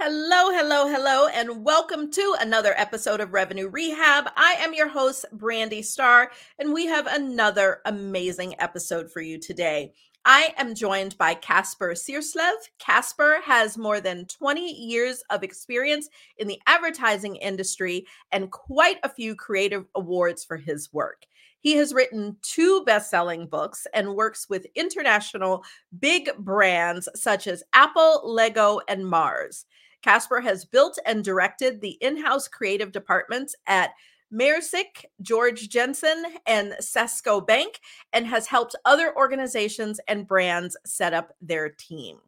Hello, 0.00 0.52
hello, 0.52 0.86
hello, 0.86 1.26
and 1.26 1.64
welcome 1.64 2.08
to 2.12 2.36
another 2.38 2.72
episode 2.76 3.18
of 3.18 3.32
Revenue 3.32 3.68
Rehab. 3.68 4.30
I 4.36 4.54
am 4.60 4.72
your 4.72 4.86
host, 4.86 5.24
Brandi 5.36 5.84
Starr, 5.84 6.30
and 6.60 6.72
we 6.72 6.86
have 6.86 7.08
another 7.08 7.80
amazing 7.84 8.54
episode 8.60 9.10
for 9.10 9.20
you 9.20 9.40
today. 9.40 9.92
I 10.24 10.54
am 10.56 10.76
joined 10.76 11.18
by 11.18 11.34
Kasper 11.34 11.94
Sierslev. 11.94 12.54
Kasper 12.78 13.40
has 13.44 13.76
more 13.76 14.00
than 14.00 14.26
20 14.26 14.72
years 14.72 15.24
of 15.30 15.42
experience 15.42 16.08
in 16.36 16.46
the 16.46 16.60
advertising 16.68 17.34
industry 17.34 18.06
and 18.30 18.52
quite 18.52 18.98
a 19.02 19.08
few 19.08 19.34
creative 19.34 19.86
awards 19.96 20.44
for 20.44 20.56
his 20.56 20.92
work. 20.92 21.26
He 21.58 21.72
has 21.72 21.92
written 21.92 22.36
two 22.42 22.84
best 22.84 23.10
selling 23.10 23.48
books 23.48 23.84
and 23.92 24.14
works 24.14 24.48
with 24.48 24.64
international 24.76 25.64
big 25.98 26.30
brands 26.38 27.08
such 27.16 27.48
as 27.48 27.64
Apple, 27.74 28.22
Lego, 28.24 28.78
and 28.86 29.04
Mars. 29.04 29.66
Kasper 30.02 30.40
has 30.40 30.64
built 30.64 30.98
and 31.06 31.24
directed 31.24 31.80
the 31.80 31.98
in 32.00 32.16
house 32.16 32.48
creative 32.48 32.92
departments 32.92 33.54
at 33.66 33.90
Maersk, 34.32 35.04
Georg 35.22 35.56
Jensen, 35.56 36.24
and 36.46 36.74
Saxo 36.80 37.40
Bank, 37.40 37.80
and 38.12 38.26
has 38.26 38.46
helped 38.46 38.76
other 38.84 39.16
organizations 39.16 40.00
and 40.06 40.26
brands 40.26 40.76
set 40.84 41.14
up 41.14 41.32
their 41.40 41.70
team. 41.70 42.18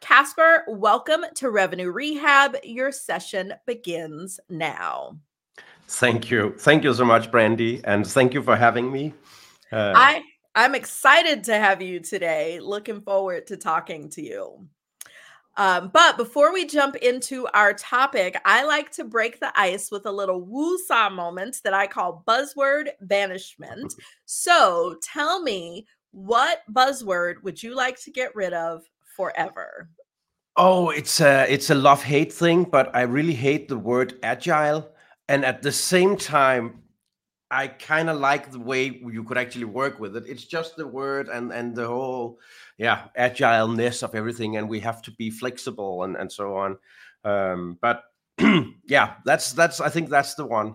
Kasper, 0.00 0.64
welcome 0.68 1.24
to 1.34 1.50
Revenue 1.50 1.90
Rehab. 1.90 2.56
Your 2.64 2.92
session 2.92 3.54
begins 3.66 4.40
now. 4.48 5.18
Thank 5.88 6.30
you. 6.30 6.54
Thank 6.58 6.84
you 6.84 6.94
so 6.94 7.04
much, 7.04 7.30
Brandi. 7.30 7.80
And 7.84 8.06
thank 8.06 8.34
you 8.34 8.42
for 8.42 8.56
having 8.56 8.90
me. 8.90 9.14
Uh, 9.72 9.92
I, 9.94 10.22
I'm 10.54 10.74
excited 10.74 11.44
to 11.44 11.54
have 11.54 11.82
you 11.82 12.00
today. 12.00 12.60
Looking 12.60 13.00
forward 13.00 13.46
to 13.48 13.56
talking 13.56 14.08
to 14.10 14.22
you. 14.22 14.66
Um, 15.56 15.90
but 15.92 16.16
before 16.16 16.52
we 16.52 16.66
jump 16.66 16.96
into 16.96 17.46
our 17.54 17.72
topic, 17.72 18.38
I 18.44 18.64
like 18.64 18.90
to 18.92 19.04
break 19.04 19.40
the 19.40 19.58
ice 19.58 19.90
with 19.90 20.04
a 20.06 20.12
little 20.12 20.42
woo-saw 20.42 21.08
moment 21.08 21.60
that 21.64 21.72
I 21.72 21.86
call 21.86 22.24
buzzword 22.26 22.90
banishment. 23.00 23.94
So 24.28 24.96
tell 25.02 25.40
me, 25.40 25.86
what 26.10 26.62
buzzword 26.72 27.42
would 27.44 27.62
you 27.62 27.76
like 27.76 28.00
to 28.02 28.10
get 28.10 28.34
rid 28.34 28.52
of 28.52 28.82
forever? 29.16 29.88
Oh, 30.56 30.90
it's 30.90 31.20
a 31.20 31.46
it's 31.48 31.70
a 31.70 31.74
love 31.74 32.02
hate 32.02 32.32
thing, 32.32 32.64
but 32.64 32.94
I 32.94 33.02
really 33.02 33.34
hate 33.34 33.68
the 33.68 33.78
word 33.78 34.18
agile, 34.22 34.90
and 35.28 35.44
at 35.44 35.62
the 35.62 35.70
same 35.70 36.16
time, 36.16 36.82
I 37.50 37.68
kind 37.68 38.10
of 38.10 38.18
like 38.18 38.50
the 38.50 38.60
way 38.60 38.86
you 38.86 39.22
could 39.22 39.38
actually 39.38 39.64
work 39.66 40.00
with 40.00 40.16
it. 40.16 40.24
It's 40.26 40.44
just 40.44 40.76
the 40.76 40.86
word 40.86 41.28
and 41.28 41.52
and 41.52 41.74
the 41.74 41.86
whole 41.86 42.40
yeah 42.78 43.08
agileness 43.16 44.02
of 44.02 44.14
everything, 44.14 44.56
and 44.56 44.68
we 44.68 44.80
have 44.80 45.02
to 45.02 45.12
be 45.12 45.30
flexible 45.30 46.02
and 46.02 46.16
and 46.16 46.30
so 46.30 46.56
on. 46.56 46.78
Um, 47.24 47.78
but 47.80 48.04
yeah, 48.86 49.14
that's 49.24 49.52
that's 49.52 49.80
I 49.80 49.88
think 49.88 50.08
that's 50.08 50.34
the 50.34 50.46
one. 50.46 50.74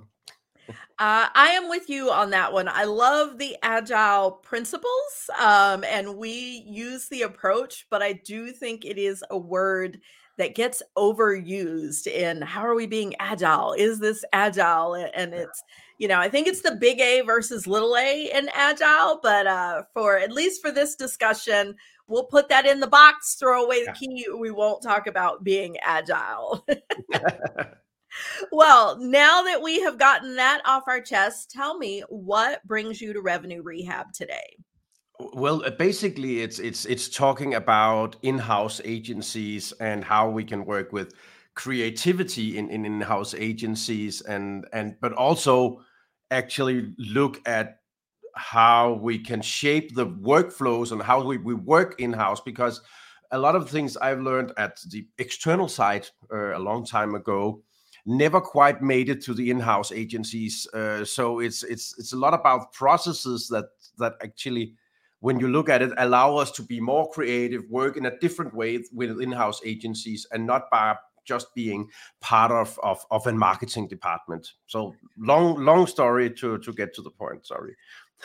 Uh, 1.00 1.28
I 1.34 1.50
am 1.56 1.68
with 1.68 1.90
you 1.90 2.12
on 2.12 2.30
that 2.30 2.54
one. 2.54 2.68
I 2.68 2.84
love 2.84 3.38
the 3.38 3.58
agile 3.64 4.32
principles, 4.32 5.30
um, 5.40 5.84
and 5.84 6.16
we 6.16 6.64
use 6.68 7.09
the 7.09 7.24
approach, 7.24 7.88
but 7.90 8.02
I 8.02 8.14
do 8.14 8.52
think 8.52 8.86
it 8.86 8.98
is 8.98 9.24
a 9.30 9.38
word 9.38 10.00
that 10.41 10.56
gets 10.56 10.81
overused 10.97 12.07
in 12.07 12.41
how 12.41 12.62
are 12.62 12.74
we 12.74 12.88
being 12.88 13.13
agile? 13.19 13.74
Is 13.74 14.00
this 14.00 14.25
agile? 14.34 14.96
And 14.96 15.35
it's 15.35 15.63
you 16.00 16.07
know, 16.07 16.19
I 16.19 16.29
think 16.29 16.47
it's 16.47 16.62
the 16.62 16.78
big 16.81 17.00
A 17.00 17.22
versus 17.22 17.68
little 17.68 17.96
A 17.96 18.31
in 18.34 18.50
agile, 18.56 19.19
but 19.22 19.46
uh, 19.46 19.84
for 19.94 20.18
at 20.18 20.31
least 20.31 20.59
for 20.59 20.72
this 20.72 20.96
discussion, 20.96 21.75
we'll 22.07 22.25
put 22.25 22.50
that 22.50 22.66
in 22.66 22.79
the 22.79 22.88
box, 22.88 23.35
throw 23.35 23.63
away 23.63 23.85
the 23.85 23.91
key. 23.91 24.25
We 24.35 24.50
won't 24.50 24.81
talk 24.81 25.06
about 25.06 25.44
being 25.44 25.78
agile. 25.84 26.66
well, 28.52 28.97
now 28.97 29.44
that 29.44 29.62
we 29.62 29.79
have 29.81 30.00
gotten 30.00 30.35
that 30.38 30.63
off 30.66 30.85
our 30.88 31.02
chest, 31.02 31.52
tell 31.52 31.78
me 31.78 32.03
what 32.09 32.66
brings 32.66 33.00
you 33.00 33.13
to 33.13 33.22
revenue 33.22 33.62
rehab 33.62 34.12
today? 34.12 34.58
Well, 35.34 35.64
uh, 35.66 35.72
basically, 35.72 36.42
it's 36.42 36.59
it's 36.59 36.86
it's 36.86 37.09
talking 37.09 37.54
about 37.56 38.16
in-house 38.22 38.82
agencies 38.86 39.72
and 39.80 40.04
how 40.04 40.30
we 40.30 40.44
can 40.44 40.66
work 40.66 40.92
with 40.92 41.14
creativity 41.54 42.58
in, 42.58 42.70
in 42.70 42.86
in-house 42.86 43.34
agencies 43.34 44.22
and 44.22 44.66
and 44.74 44.96
but 45.02 45.14
also 45.14 45.82
actually 46.32 46.94
look 46.98 47.42
at 47.48 47.80
how 48.36 48.94
we 48.94 49.20
can 49.20 49.42
shape 49.42 49.94
the 49.96 50.08
workflows 50.08 50.92
and 50.94 51.02
how 51.02 51.22
we, 51.22 51.38
we 51.38 51.53
work 51.53 52.00
in 52.00 52.14
house 52.14 52.40
because 52.40 52.82
a 53.32 53.38
lot 53.38 53.56
of 53.56 53.70
things 53.70 53.98
I've 53.98 54.22
learned 54.22 54.53
at 54.58 54.80
the 54.90 55.06
external 55.18 55.68
side 55.68 56.08
uh, 56.34 56.56
a 56.56 56.59
long 56.59 56.86
time 56.86 57.16
ago 57.16 57.62
never 58.06 58.42
quite 58.42 58.82
made 58.82 59.09
it 59.09 59.22
to 59.24 59.34
the 59.34 59.52
in-house 59.52 59.92
agencies. 59.92 60.68
Uh, 60.74 61.06
so 61.06 61.40
it's 61.40 61.64
it's 61.64 61.96
it's 62.00 62.14
a 62.14 62.18
lot 62.18 62.34
about 62.34 62.72
processes 62.74 63.48
that 63.50 63.66
that 63.98 64.14
actually, 64.24 64.74
when 65.22 65.40
you 65.40 65.48
look 65.48 65.70
at 65.70 65.82
it, 65.82 65.92
allow 65.98 66.36
us 66.36 66.52
to 66.52 66.64
be 66.64 66.80
more 66.80 67.09
creative, 67.09 67.64
work 67.70 67.96
in 67.96 68.06
a 68.08 68.20
different 68.20 68.54
way 68.54 68.84
with 68.92 69.22
in-house 69.22 69.62
agencies, 69.66 70.28
and 70.32 70.46
not 70.46 70.70
by 70.70 70.96
just 71.24 71.54
being 71.56 71.88
part 72.20 72.52
of, 72.52 72.80
of, 72.84 73.06
of 73.12 73.26
a 73.28 73.32
marketing 73.32 73.88
department. 73.88 74.54
So 74.66 74.96
long, 75.18 75.64
long 75.64 75.88
story 75.88 76.32
to, 76.32 76.58
to 76.58 76.74
get 76.74 76.94
to 76.96 77.02
the 77.02 77.12
point. 77.12 77.46
Sorry. 77.46 77.76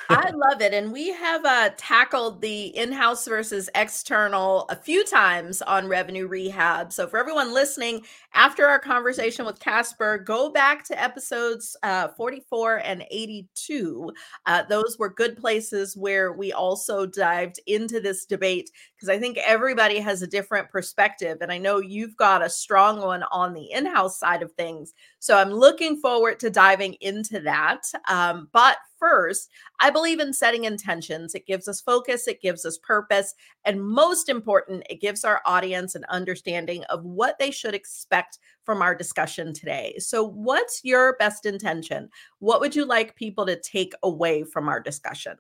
I 0.09 0.31
love 0.31 0.61
it. 0.61 0.73
And 0.73 0.93
we 0.93 1.13
have 1.13 1.45
uh, 1.45 1.71
tackled 1.77 2.41
the 2.41 2.67
in 2.77 2.93
house 2.93 3.27
versus 3.27 3.69
external 3.75 4.67
a 4.69 4.77
few 4.77 5.05
times 5.05 5.63
on 5.63 5.89
revenue 5.89 6.27
rehab. 6.27 6.93
So, 6.93 7.07
for 7.07 7.19
everyone 7.19 7.53
listening, 7.53 8.03
after 8.35 8.67
our 8.67 8.79
conversation 8.79 9.45
with 9.47 9.59
Kasper, 9.59 10.19
go 10.19 10.51
back 10.51 10.85
to 10.85 11.03
episodes 11.03 11.77
uh, 11.83 12.09
44 12.09 12.83
and 12.85 13.05
82. 13.11 14.13
Uh, 14.47 14.63
those 14.69 14.97
were 14.99 15.09
good 15.09 15.37
places 15.37 15.97
where 15.97 16.33
we 16.33 16.53
also 16.53 17.07
dived 17.07 17.61
into 17.67 18.01
this 18.01 18.27
debate 18.27 18.71
because 18.97 19.09
I 19.09 19.19
think 19.19 19.39
everybody 19.39 19.99
has 19.99 20.23
a 20.23 20.27
different 20.27 20.71
perspective. 20.71 21.39
And 21.41 21.51
I 21.51 21.59
know 21.59 21.79
you've 21.79 22.17
got 22.17 22.45
a 22.45 22.51
strong 22.51 23.01
one 23.01 23.25
on 23.33 23.55
the 23.55 23.73
in 23.73 23.87
house 23.87 24.21
side 24.21 24.43
of 24.43 24.53
things. 24.53 24.95
So, 25.19 25.37
I'm 25.37 25.51
looking 25.51 26.01
forward 26.01 26.39
to 26.41 26.51
diving 26.51 26.95
into 27.01 27.41
that. 27.41 27.83
Um, 28.09 28.49
but 28.53 28.77
first, 28.99 29.51
I 29.81 29.91
believe 29.91 30.21
in 30.21 30.33
setting 30.33 30.65
intentions. 30.65 31.35
It 31.35 31.47
gives 31.47 31.69
us 31.69 31.81
focus, 31.81 32.27
it 32.27 32.41
gives 32.41 32.65
us 32.65 32.79
purpose, 32.79 33.35
and 33.65 33.85
most 33.85 34.29
important, 34.29 34.85
it 34.91 35.01
gives 35.01 35.25
our 35.25 35.41
audience 35.45 35.95
an 35.95 36.05
understanding 36.09 36.85
of 36.85 37.05
what 37.05 37.39
they 37.39 37.51
should 37.51 37.75
expect 37.75 38.39
from 38.65 38.83
our 38.83 38.95
discussion 38.95 39.53
today. 39.53 39.97
So, 39.99 40.25
what's 40.25 40.81
your 40.85 41.17
best 41.19 41.47
intention? 41.47 42.11
What 42.39 42.61
would 42.61 42.75
you 42.75 42.85
like 42.85 43.17
people 43.17 43.47
to 43.47 43.61
take 43.61 43.95
away 44.03 44.43
from 44.45 44.69
our 44.69 44.81
discussion? 44.81 45.37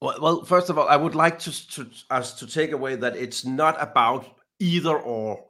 Well, 0.00 0.18
well 0.20 0.44
first 0.44 0.70
of 0.70 0.78
all, 0.78 0.88
I 0.88 0.96
would 0.96 1.14
like 1.14 1.38
to, 1.40 1.68
to 1.68 1.90
us 2.10 2.34
to 2.34 2.46
take 2.46 2.72
away 2.72 2.96
that 2.96 3.16
it's 3.16 3.44
not 3.44 3.80
about 3.80 4.26
either 4.58 4.98
or. 4.98 5.44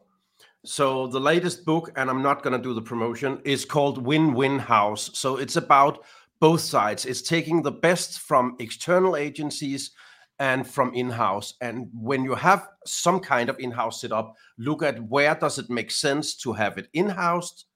So 0.64 1.08
the 1.08 1.18
latest 1.18 1.64
book, 1.64 1.90
and 1.96 2.08
I'm 2.08 2.22
not 2.22 2.42
going 2.42 2.52
to 2.52 2.62
do 2.62 2.72
the 2.72 2.82
promotion, 2.82 3.40
is 3.44 3.64
called 3.64 3.98
Win 3.98 4.32
Win 4.32 4.60
House. 4.60 5.10
So 5.14 5.36
it's 5.36 5.56
about 5.56 6.04
both 6.42 6.60
sides. 6.60 7.06
It's 7.06 7.22
taking 7.22 7.62
the 7.62 7.70
best 7.70 8.18
from 8.18 8.56
external 8.58 9.16
agencies 9.16 9.92
and 10.40 10.66
from 10.66 10.92
in-house. 10.92 11.54
And 11.60 11.88
when 11.94 12.24
you 12.24 12.34
have 12.34 12.66
some 12.84 13.20
kind 13.20 13.48
of 13.48 13.60
in-house 13.60 14.00
setup, 14.00 14.34
look 14.58 14.82
at 14.82 15.00
where 15.04 15.36
does 15.36 15.60
it 15.60 15.70
make 15.70 15.92
sense 15.92 16.34
to 16.38 16.52
have 16.52 16.78
it 16.78 16.88
in-house 16.94 17.66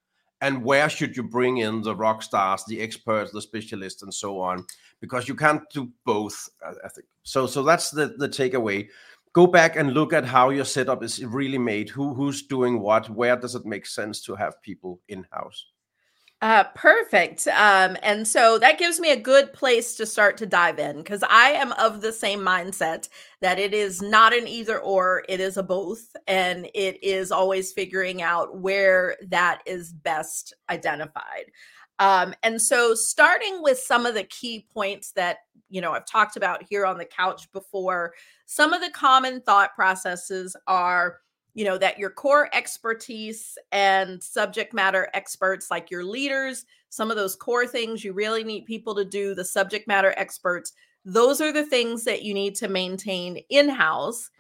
and 0.41 0.65
where 0.65 0.89
should 0.89 1.17
you 1.17 1.23
bring 1.23 1.59
in 1.59 1.81
the 1.81 1.95
rock 1.95 2.25
stars, 2.25 2.65
the 2.67 2.81
experts, 2.81 3.31
the 3.31 3.41
specialists, 3.41 4.03
and 4.03 4.13
so 4.13 4.41
on, 4.41 4.67
because 5.01 5.29
you 5.29 5.37
can't 5.37 5.63
do 5.73 5.89
both. 6.05 6.49
I 6.61 6.89
think 6.89 7.07
so. 7.23 7.47
So 7.47 7.63
that's 7.63 7.91
the 7.93 8.17
the 8.19 8.29
takeaway. 8.29 8.89
Go 9.33 9.47
back 9.47 9.77
and 9.77 9.95
look 9.95 10.13
at 10.13 10.25
how 10.25 10.51
your 10.51 10.65
setup 10.65 11.05
is 11.05 11.25
really 11.25 11.59
made. 11.59 11.89
Who 11.89 12.15
who's 12.15 12.43
doing 12.43 12.81
what? 12.81 13.09
Where 13.09 13.37
does 13.37 13.55
it 13.55 13.65
make 13.65 13.87
sense 13.87 14.21
to 14.25 14.35
have 14.35 14.61
people 14.61 15.01
in 15.09 15.25
house? 15.31 15.67
Uh, 16.43 16.65
perfect. 16.75 17.49
Um, 17.49 17.97
and 18.03 18.29
so 18.29 18.59
that 18.59 18.79
gives 18.79 19.01
me 19.01 19.11
a 19.11 19.17
good 19.17 19.55
place 19.55 19.97
to 19.97 20.05
start 20.05 20.37
to 20.37 20.47
dive 20.47 20.79
in 20.79 20.99
because 20.99 21.23
I 21.29 21.53
am 21.53 21.73
of 21.73 22.03
the 22.03 22.13
same 22.13 22.41
mindset 22.41 23.09
that 23.41 23.59
it 23.59 23.73
is 23.73 24.03
not 24.03 24.35
an 24.35 24.47
either 24.47 24.79
or, 24.79 25.25
it 25.31 25.41
is 25.41 25.57
a 25.57 25.63
both. 25.63 26.15
And 26.27 26.69
it 26.75 27.03
is 27.03 27.33
always 27.33 27.73
figuring 27.73 28.21
out 28.21 28.59
where 28.59 29.17
that 29.29 29.63
is 29.65 29.95
best 29.95 30.53
identified. 30.69 31.47
Um, 31.99 32.35
and 32.43 32.61
so, 32.61 32.95
starting 32.95 33.63
with 33.63 33.79
some 33.79 34.05
of 34.05 34.13
the 34.13 34.25
key 34.25 34.67
points 34.75 35.13
that 35.13 35.39
you 35.71 35.81
know 35.81 35.93
I've 35.93 36.05
talked 36.05 36.37
about 36.37 36.63
here 36.69 36.85
on 36.85 36.99
the 36.99 37.07
couch 37.07 37.51
before, 37.53 38.13
some 38.45 38.75
of 38.75 38.83
the 38.83 38.91
common 38.91 39.41
thought 39.41 39.75
processes 39.75 40.55
are 40.67 41.21
you 41.57 41.65
know 41.65 41.79
that 41.79 41.99
your 41.99 42.11
core 42.11 42.49
expertise 42.53 43.59
and 43.73 44.23
subject 44.23 44.73
matter 44.73 45.09
experts 45.15 45.71
like 45.71 45.91
your 45.91 46.05
leaders 46.05 46.67
some 46.97 47.11
of 47.11 47.17
those 47.17 47.37
core 47.37 47.67
things 47.67 48.05
you 48.05 48.13
really 48.13 48.45
need 48.45 48.65
people 48.65 48.95
to 48.95 49.05
do 49.05 49.35
the 49.35 49.45
subject 49.45 49.87
matter 49.87 50.15
experts. 50.17 50.73
Those 51.05 51.41
are 51.41 51.53
the 51.53 51.67
things 51.67 52.05
that 52.05 52.23
you 52.23 52.33
need 52.35 52.55
to 52.57 52.69
maintain 52.69 53.39
in 53.51 53.69
house 53.69 54.31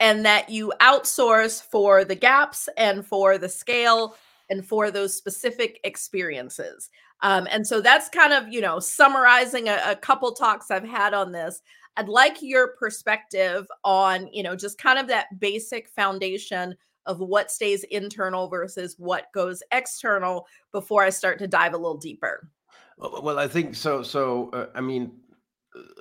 and 0.00 0.24
that 0.24 0.48
you 0.48 0.72
outsource 0.80 1.62
for 1.62 2.04
the 2.04 2.14
gaps 2.14 2.68
and 2.76 3.04
for 3.04 3.36
the 3.36 3.48
scale 3.48 4.16
and 4.48 4.64
for 4.64 4.90
those 4.90 5.14
specific 5.14 5.80
experiences. 5.84 6.88
Um, 7.20 7.48
and 7.50 7.66
so 7.66 7.80
that's 7.80 8.08
kind 8.08 8.32
of 8.32 8.52
you 8.52 8.60
know 8.60 8.78
summarizing 8.78 9.68
a, 9.68 9.80
a 9.84 9.96
couple 9.96 10.32
talks 10.32 10.70
i've 10.70 10.84
had 10.84 11.14
on 11.14 11.32
this 11.32 11.62
I'd 11.98 12.08
like 12.08 12.40
your 12.40 12.68
perspective 12.76 13.66
on, 13.82 14.28
you 14.32 14.44
know, 14.44 14.54
just 14.54 14.78
kind 14.78 15.00
of 15.00 15.08
that 15.08 15.40
basic 15.40 15.88
foundation 15.88 16.76
of 17.06 17.18
what 17.18 17.50
stays 17.50 17.82
internal 17.84 18.48
versus 18.48 18.94
what 18.98 19.32
goes 19.34 19.64
external 19.72 20.46
before 20.70 21.02
I 21.02 21.10
start 21.10 21.40
to 21.40 21.48
dive 21.48 21.74
a 21.74 21.76
little 21.76 21.96
deeper. 21.96 22.50
Well, 22.98 23.40
I 23.40 23.48
think 23.48 23.74
so. 23.74 24.04
So, 24.04 24.50
uh, 24.50 24.66
I 24.76 24.80
mean, 24.80 25.10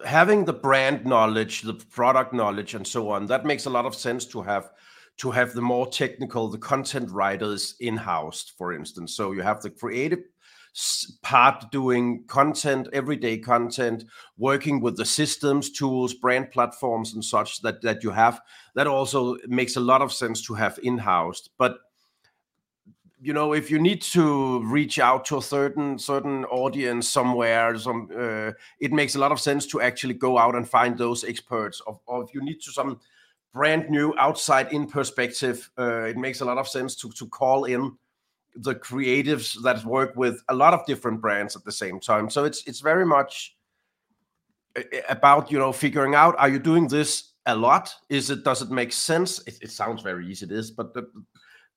having 0.06 0.46
the 0.46 0.54
brand 0.54 1.04
knowledge, 1.04 1.64
the 1.64 1.74
product 1.74 2.32
knowledge, 2.32 2.76
and 2.76 2.86
so 2.86 3.10
on, 3.10 3.26
that 3.26 3.46
makes 3.46 3.66
a 3.66 3.70
lot 3.72 3.86
of 3.86 3.96
sense 3.96 4.26
to 4.28 4.44
have 4.44 4.70
to 5.18 5.32
have 5.32 5.54
the 5.54 5.62
more 5.62 5.88
technical, 5.88 6.48
the 6.48 6.60
content 6.60 7.10
writers 7.10 7.76
in 7.80 7.98
house, 7.98 8.54
for 8.56 8.72
instance. 8.72 9.16
So 9.16 9.32
you 9.32 9.42
have 9.42 9.64
the 9.64 9.72
creative 9.72 10.20
part 11.24 11.72
doing 11.72 12.24
content, 12.28 12.88
everyday 12.94 13.38
content, 13.38 14.06
working 14.38 14.80
with 14.80 14.96
the 14.96 15.06
systems, 15.06 15.72
tools, 15.72 16.14
brand 16.14 16.52
platforms, 16.52 17.14
and 17.14 17.24
such 17.24 17.62
that 17.62 17.82
that 17.82 18.04
you 18.04 18.12
have. 18.12 18.40
That 18.76 18.88
also 18.88 19.38
makes 19.48 19.76
a 19.76 19.80
lot 19.80 20.02
of 20.02 20.14
sense 20.14 20.42
to 20.44 20.54
have 20.54 20.80
in 20.84 20.98
house. 21.00 21.50
But 21.58 21.80
you 23.20 23.34
know, 23.34 23.54
if 23.54 23.72
you 23.72 23.80
need 23.80 24.04
to 24.04 24.64
reach 24.66 25.00
out 25.00 25.26
to 25.26 25.38
a 25.38 25.42
certain 25.42 25.98
certain 25.98 26.46
audience 26.46 27.10
somewhere, 27.10 27.76
some 27.78 28.10
uh, 28.16 28.52
it 28.80 28.92
makes 28.92 29.16
a 29.16 29.20
lot 29.20 29.32
of 29.32 29.40
sense 29.40 29.66
to 29.68 29.82
actually 29.82 30.14
go 30.14 30.38
out 30.38 30.56
and 30.56 30.70
find 30.70 30.98
those 30.98 31.24
experts. 31.24 31.82
Or, 31.88 32.00
or 32.06 32.24
if 32.24 32.34
you 32.36 32.44
need 32.44 32.62
to 32.62 32.72
some 32.72 33.00
brand 33.52 33.90
new 33.90 34.14
outside 34.20 34.72
in 34.72 34.86
perspective, 34.86 35.72
uh, 35.80 36.04
it 36.04 36.18
makes 36.18 36.42
a 36.42 36.46
lot 36.46 36.60
of 36.60 36.68
sense 36.68 36.96
to 36.98 37.10
to 37.14 37.28
call 37.28 37.66
in 37.66 37.98
the 38.62 38.76
creatives 38.76 39.62
that 39.64 39.84
work 39.86 40.16
with 40.16 40.42
a 40.50 40.56
lot 40.56 40.74
of 40.74 40.86
different 40.86 41.22
brands 41.22 41.56
at 41.56 41.64
the 41.64 41.72
same 41.72 42.00
time. 42.00 42.30
So 42.30 42.44
it's 42.44 42.64
it's 42.68 42.80
very 42.80 43.06
much 43.06 43.56
about 45.10 45.52
you 45.52 45.60
know 45.60 45.72
figuring 45.72 46.16
out 46.16 46.36
are 46.38 46.50
you 46.50 46.60
doing 46.60 46.88
this 46.88 47.34
a 47.46 47.56
lot? 47.56 47.94
Is 48.10 48.30
it 48.30 48.44
does 48.44 48.62
it 48.62 48.70
make 48.70 48.92
sense? 48.94 49.40
It, 49.48 49.58
it 49.62 49.72
sounds 49.72 50.02
very 50.02 50.28
easy. 50.28 50.46
It 50.46 50.52
is, 50.52 50.72
but 50.72 50.94
the, 50.94 51.08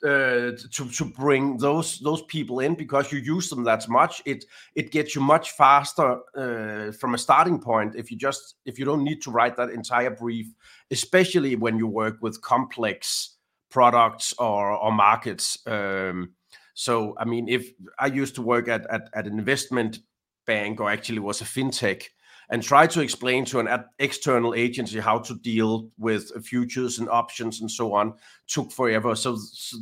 uh, 0.02 0.56
to 0.72 0.90
to 0.90 1.04
bring 1.04 1.58
those 1.58 2.00
those 2.00 2.22
people 2.22 2.60
in 2.60 2.74
because 2.74 3.12
you 3.12 3.18
use 3.18 3.48
them 3.48 3.64
that 3.64 3.88
much, 3.88 4.22
it 4.24 4.44
it 4.74 4.90
gets 4.90 5.14
you 5.14 5.20
much 5.20 5.52
faster 5.52 6.20
uh, 6.36 6.92
from 6.92 7.14
a 7.14 7.18
starting 7.18 7.60
point. 7.60 7.94
If 7.94 8.10
you 8.10 8.16
just 8.16 8.56
if 8.64 8.78
you 8.78 8.84
don't 8.84 9.04
need 9.04 9.22
to 9.22 9.30
write 9.30 9.56
that 9.56 9.70
entire 9.70 10.10
brief, 10.10 10.46
especially 10.90 11.56
when 11.56 11.78
you 11.78 11.86
work 11.86 12.18
with 12.20 12.40
complex 12.40 13.36
products 13.70 14.34
or 14.38 14.72
or 14.72 14.92
markets. 14.92 15.58
Um, 15.66 16.34
so, 16.80 17.14
I 17.18 17.26
mean, 17.26 17.46
if 17.46 17.72
I 17.98 18.06
used 18.06 18.34
to 18.36 18.42
work 18.42 18.66
at, 18.66 18.86
at, 18.86 19.10
at 19.12 19.26
an 19.26 19.38
investment 19.38 19.98
bank 20.46 20.80
or 20.80 20.90
actually 20.90 21.18
was 21.18 21.42
a 21.42 21.44
fintech 21.44 22.04
and 22.48 22.62
try 22.62 22.86
to 22.86 23.02
explain 23.02 23.44
to 23.44 23.60
an 23.60 23.84
external 23.98 24.54
agency 24.54 24.98
how 24.98 25.18
to 25.18 25.34
deal 25.40 25.90
with 25.98 26.32
futures 26.42 26.98
and 26.98 27.10
options 27.10 27.60
and 27.60 27.70
so 27.70 27.92
on 27.92 28.14
took 28.46 28.72
forever. 28.72 29.14
So, 29.14 29.36
so, 29.36 29.76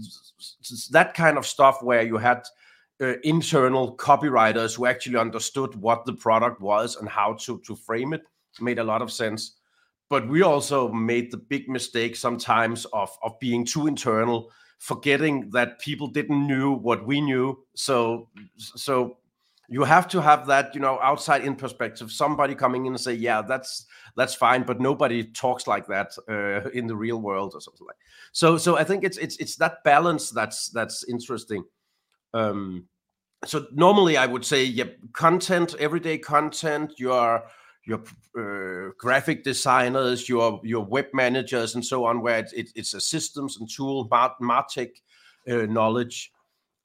so 0.60 0.92
that 0.92 1.14
kind 1.14 1.38
of 1.38 1.46
stuff 1.46 1.84
where 1.84 2.02
you 2.02 2.16
had 2.16 2.42
uh, 3.00 3.12
internal 3.22 3.96
copywriters 3.96 4.74
who 4.76 4.86
actually 4.86 5.18
understood 5.18 5.76
what 5.76 6.04
the 6.04 6.14
product 6.14 6.60
was 6.60 6.96
and 6.96 7.08
how 7.08 7.34
to, 7.34 7.60
to 7.60 7.76
frame 7.76 8.12
it 8.12 8.22
made 8.60 8.80
a 8.80 8.84
lot 8.84 9.02
of 9.02 9.12
sense. 9.12 9.54
But 10.10 10.28
we 10.28 10.42
also 10.42 10.88
made 10.88 11.30
the 11.30 11.36
big 11.36 11.68
mistake 11.68 12.16
sometimes 12.16 12.86
of, 12.86 13.16
of 13.22 13.38
being 13.38 13.64
too 13.64 13.86
internal 13.86 14.50
forgetting 14.78 15.50
that 15.50 15.80
people 15.80 16.06
didn't 16.08 16.46
knew 16.46 16.72
what 16.72 17.06
we 17.06 17.20
knew. 17.20 17.58
So 17.74 18.28
so 18.56 19.18
you 19.68 19.84
have 19.84 20.08
to 20.08 20.22
have 20.22 20.46
that 20.46 20.74
you 20.74 20.80
know 20.80 20.98
outside 21.02 21.44
in 21.44 21.54
perspective. 21.54 22.10
Somebody 22.10 22.54
coming 22.54 22.86
in 22.86 22.92
and 22.92 23.00
say 23.00 23.14
yeah 23.14 23.42
that's 23.42 23.86
that's 24.16 24.34
fine 24.34 24.62
but 24.64 24.80
nobody 24.80 25.24
talks 25.24 25.66
like 25.66 25.86
that 25.86 26.12
uh, 26.28 26.68
in 26.70 26.86
the 26.86 26.96
real 26.96 27.20
world 27.20 27.52
or 27.54 27.60
something 27.60 27.86
like 27.86 27.96
so 28.32 28.58
so 28.58 28.76
i 28.76 28.82
think 28.82 29.04
it's 29.04 29.16
it's 29.18 29.36
it's 29.36 29.56
that 29.56 29.84
balance 29.84 30.30
that's 30.30 30.68
that's 30.70 31.04
interesting. 31.04 31.62
Um 32.34 32.88
so 33.44 33.66
normally 33.72 34.16
i 34.16 34.26
would 34.26 34.44
say 34.44 34.64
yeah 34.64 34.84
content 35.12 35.76
everyday 35.78 36.18
content 36.18 36.92
you 36.98 37.12
are 37.12 37.44
your 37.88 38.02
uh, 38.38 38.92
graphic 38.98 39.42
designers, 39.42 40.28
your 40.28 40.60
your 40.62 40.84
web 40.84 41.06
managers, 41.14 41.74
and 41.74 41.84
so 41.84 42.04
on, 42.04 42.20
where 42.20 42.38
it, 42.38 42.52
it, 42.54 42.70
it's 42.74 42.94
a 42.94 43.00
systems 43.00 43.56
and 43.58 43.68
tool 43.68 44.06
martech 44.08 44.90
uh, 45.50 45.66
knowledge 45.66 46.30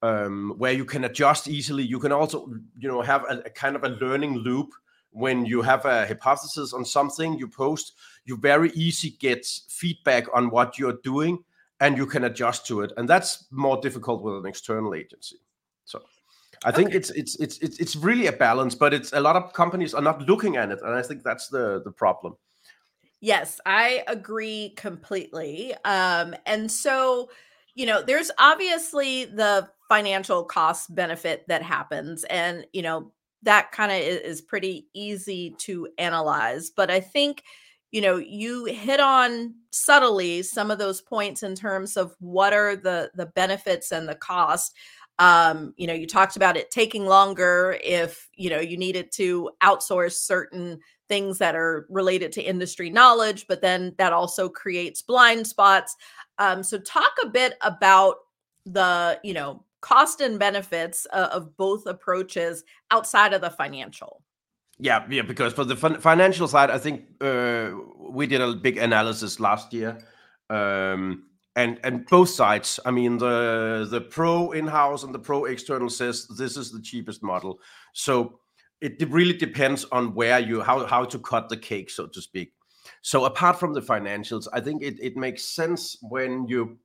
um, 0.01 0.53
where 0.57 0.71
you 0.71 0.85
can 0.85 1.03
adjust 1.03 1.49
easily. 1.49 1.83
You 1.83 1.99
can 1.99 2.13
also 2.13 2.47
you 2.79 2.87
know 2.87 3.01
have 3.01 3.23
a, 3.29 3.43
a, 3.45 3.49
kind 3.49 3.75
of 3.75 3.83
a 3.83 3.89
learning 3.89 4.37
loop 4.37 4.69
when 5.11 5.45
you 5.45 5.61
have 5.61 5.85
a 5.85 6.07
hypothesis 6.07 6.73
on 6.73 6.85
something 6.85 7.37
you 7.37 7.49
post. 7.49 7.93
You 8.23 8.37
very 8.37 8.71
easy 8.71 9.11
get 9.19 9.45
feedback 9.67 10.25
on 10.33 10.49
what 10.49 10.79
you're 10.79 10.99
doing, 11.03 11.43
and 11.81 11.97
you 11.97 12.05
can 12.05 12.23
adjust 12.23 12.65
to 12.67 12.81
it. 12.81 12.93
And 12.95 13.09
that's 13.09 13.45
more 13.51 13.81
difficult 13.81 14.23
with 14.23 14.35
an 14.35 14.45
external 14.45 14.95
agency. 14.95 15.37
So. 15.83 16.01
I 16.65 16.71
think 16.71 16.93
it's, 16.93 17.09
it's 17.11 17.35
it's 17.35 17.57
it's 17.59 17.79
it's 17.79 17.95
really 17.95 18.27
a 18.27 18.31
balance, 18.31 18.75
but 18.75 18.93
it's 18.93 19.13
a 19.13 19.19
lot 19.19 19.35
of 19.35 19.53
companies 19.53 19.93
are 19.93 20.01
not 20.01 20.21
looking 20.27 20.57
at 20.57 20.71
it, 20.71 20.79
and 20.81 20.93
I 20.93 21.01
think 21.01 21.23
that's 21.23 21.47
the 21.47 21.81
the 21.83 21.91
problem. 21.91 22.35
Yes, 23.23 23.61
I 23.65 24.03
agree 24.07 24.73
completely. 24.75 25.73
Um, 25.85 26.35
and 26.45 26.69
so, 26.69 27.29
you 27.73 27.85
know, 27.85 28.01
there's 28.01 28.29
obviously 28.37 29.23
the 29.23 29.69
financial 29.87 30.43
cost 30.43 30.93
benefit 30.93 31.45
that 31.47 31.61
happens, 31.61 32.25
and 32.25 32.65
you 32.73 32.81
know 32.81 33.13
that 33.43 33.71
kind 33.71 33.91
of 33.91 33.97
is 33.97 34.41
pretty 34.41 34.87
easy 34.93 35.55
to 35.59 35.87
analyze. 35.97 36.69
But 36.69 36.91
I 36.91 36.99
think 36.99 37.43
you 37.91 38.01
know 38.01 38.17
you 38.17 38.65
hit 38.65 38.99
on 38.99 39.55
subtly 39.71 40.43
some 40.43 40.69
of 40.69 40.77
those 40.77 41.01
points 41.01 41.43
in 41.43 41.55
terms 41.55 41.95
of 41.95 42.15
what 42.19 42.51
are 42.51 42.75
the 42.75 43.09
the 43.15 43.27
benefits 43.27 43.91
and 43.91 44.07
the 44.07 44.15
cost 44.15 44.75
um, 45.19 45.73
you 45.77 45.87
know, 45.87 45.93
you 45.93 46.07
talked 46.07 46.35
about 46.35 46.57
it 46.57 46.71
taking 46.71 47.05
longer 47.05 47.77
if, 47.83 48.29
you 48.35 48.49
know, 48.49 48.59
you 48.59 48.77
needed 48.77 49.11
to 49.13 49.51
outsource 49.61 50.13
certain 50.13 50.79
things 51.07 51.37
that 51.37 51.55
are 51.55 51.85
related 51.89 52.31
to 52.33 52.41
industry 52.41 52.89
knowledge, 52.89 53.45
but 53.47 53.61
then 53.61 53.93
that 53.97 54.13
also 54.13 54.49
creates 54.49 55.01
blind 55.01 55.45
spots. 55.45 55.95
Um, 56.39 56.63
so 56.63 56.79
talk 56.79 57.11
a 57.23 57.27
bit 57.27 57.55
about 57.61 58.15
the, 58.65 59.19
you 59.23 59.33
know, 59.33 59.63
cost 59.81 60.21
and 60.21 60.39
benefits 60.39 61.05
uh, 61.13 61.29
of 61.31 61.55
both 61.57 61.85
approaches 61.85 62.63
outside 62.89 63.33
of 63.33 63.41
the 63.41 63.51
financial. 63.51 64.23
Yeah, 64.79 65.05
yeah, 65.09 65.21
because 65.21 65.53
for 65.53 65.65
the 65.65 65.75
fin- 65.75 65.99
financial 65.99 66.47
side, 66.47 66.71
I 66.71 66.79
think 66.79 67.03
uh, 67.21 67.71
we 67.99 68.25
did 68.25 68.41
a 68.41 68.53
big 68.53 68.77
analysis 68.77 69.39
last 69.39 69.73
year. 69.73 69.99
Um, 70.49 71.25
and 71.55 71.79
and 71.83 72.05
both 72.07 72.29
sides. 72.29 72.79
I 72.85 72.91
mean 72.91 73.17
the 73.17 73.87
the 73.89 74.01
pro 74.01 74.51
in-house 74.51 75.03
and 75.03 75.13
the 75.13 75.19
pro 75.19 75.45
external 75.45 75.89
says 75.89 76.27
this 76.37 76.57
is 76.57 76.71
the 76.71 76.81
cheapest 76.81 77.23
model. 77.23 77.59
So 77.93 78.39
it 78.81 79.09
really 79.09 79.33
depends 79.33 79.85
on 79.91 80.13
where 80.13 80.39
you 80.39 80.61
how 80.61 80.85
how 80.85 81.05
to 81.05 81.19
cut 81.19 81.49
the 81.49 81.57
cake 81.57 81.89
so 81.89 82.07
to 82.07 82.21
speak. 82.21 82.53
So 83.01 83.25
apart 83.25 83.59
from 83.59 83.73
the 83.73 83.81
financials 83.81 84.47
i 84.51 84.59
think 84.59 84.81
it, 84.83 84.97
it 85.01 85.15
makes 85.15 85.43
sense 85.45 85.97
when 86.01 86.47
you 86.47 86.77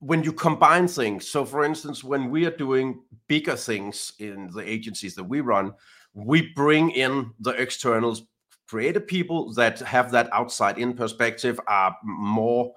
when 0.00 0.22
you 0.22 0.32
combine 0.32 0.88
things. 0.88 1.28
So 1.28 1.44
for 1.44 1.64
instance 1.64 2.02
when 2.02 2.30
we 2.30 2.46
are 2.46 2.56
doing 2.56 3.00
bigger 3.28 3.56
things 3.56 4.12
in 4.18 4.50
the 4.54 4.68
agencies 4.68 5.14
that 5.14 5.24
we 5.24 5.40
run 5.40 5.74
we 6.14 6.52
bring 6.54 6.90
in 6.90 7.32
the 7.40 7.50
externals. 7.50 8.22
Creative 8.66 9.06
people 9.06 9.52
that 9.54 9.78
have 9.80 10.10
that 10.12 10.32
outside 10.32 10.78
in 10.78 10.94
perspective 10.94 11.60
are 11.66 11.94
more 12.02 12.72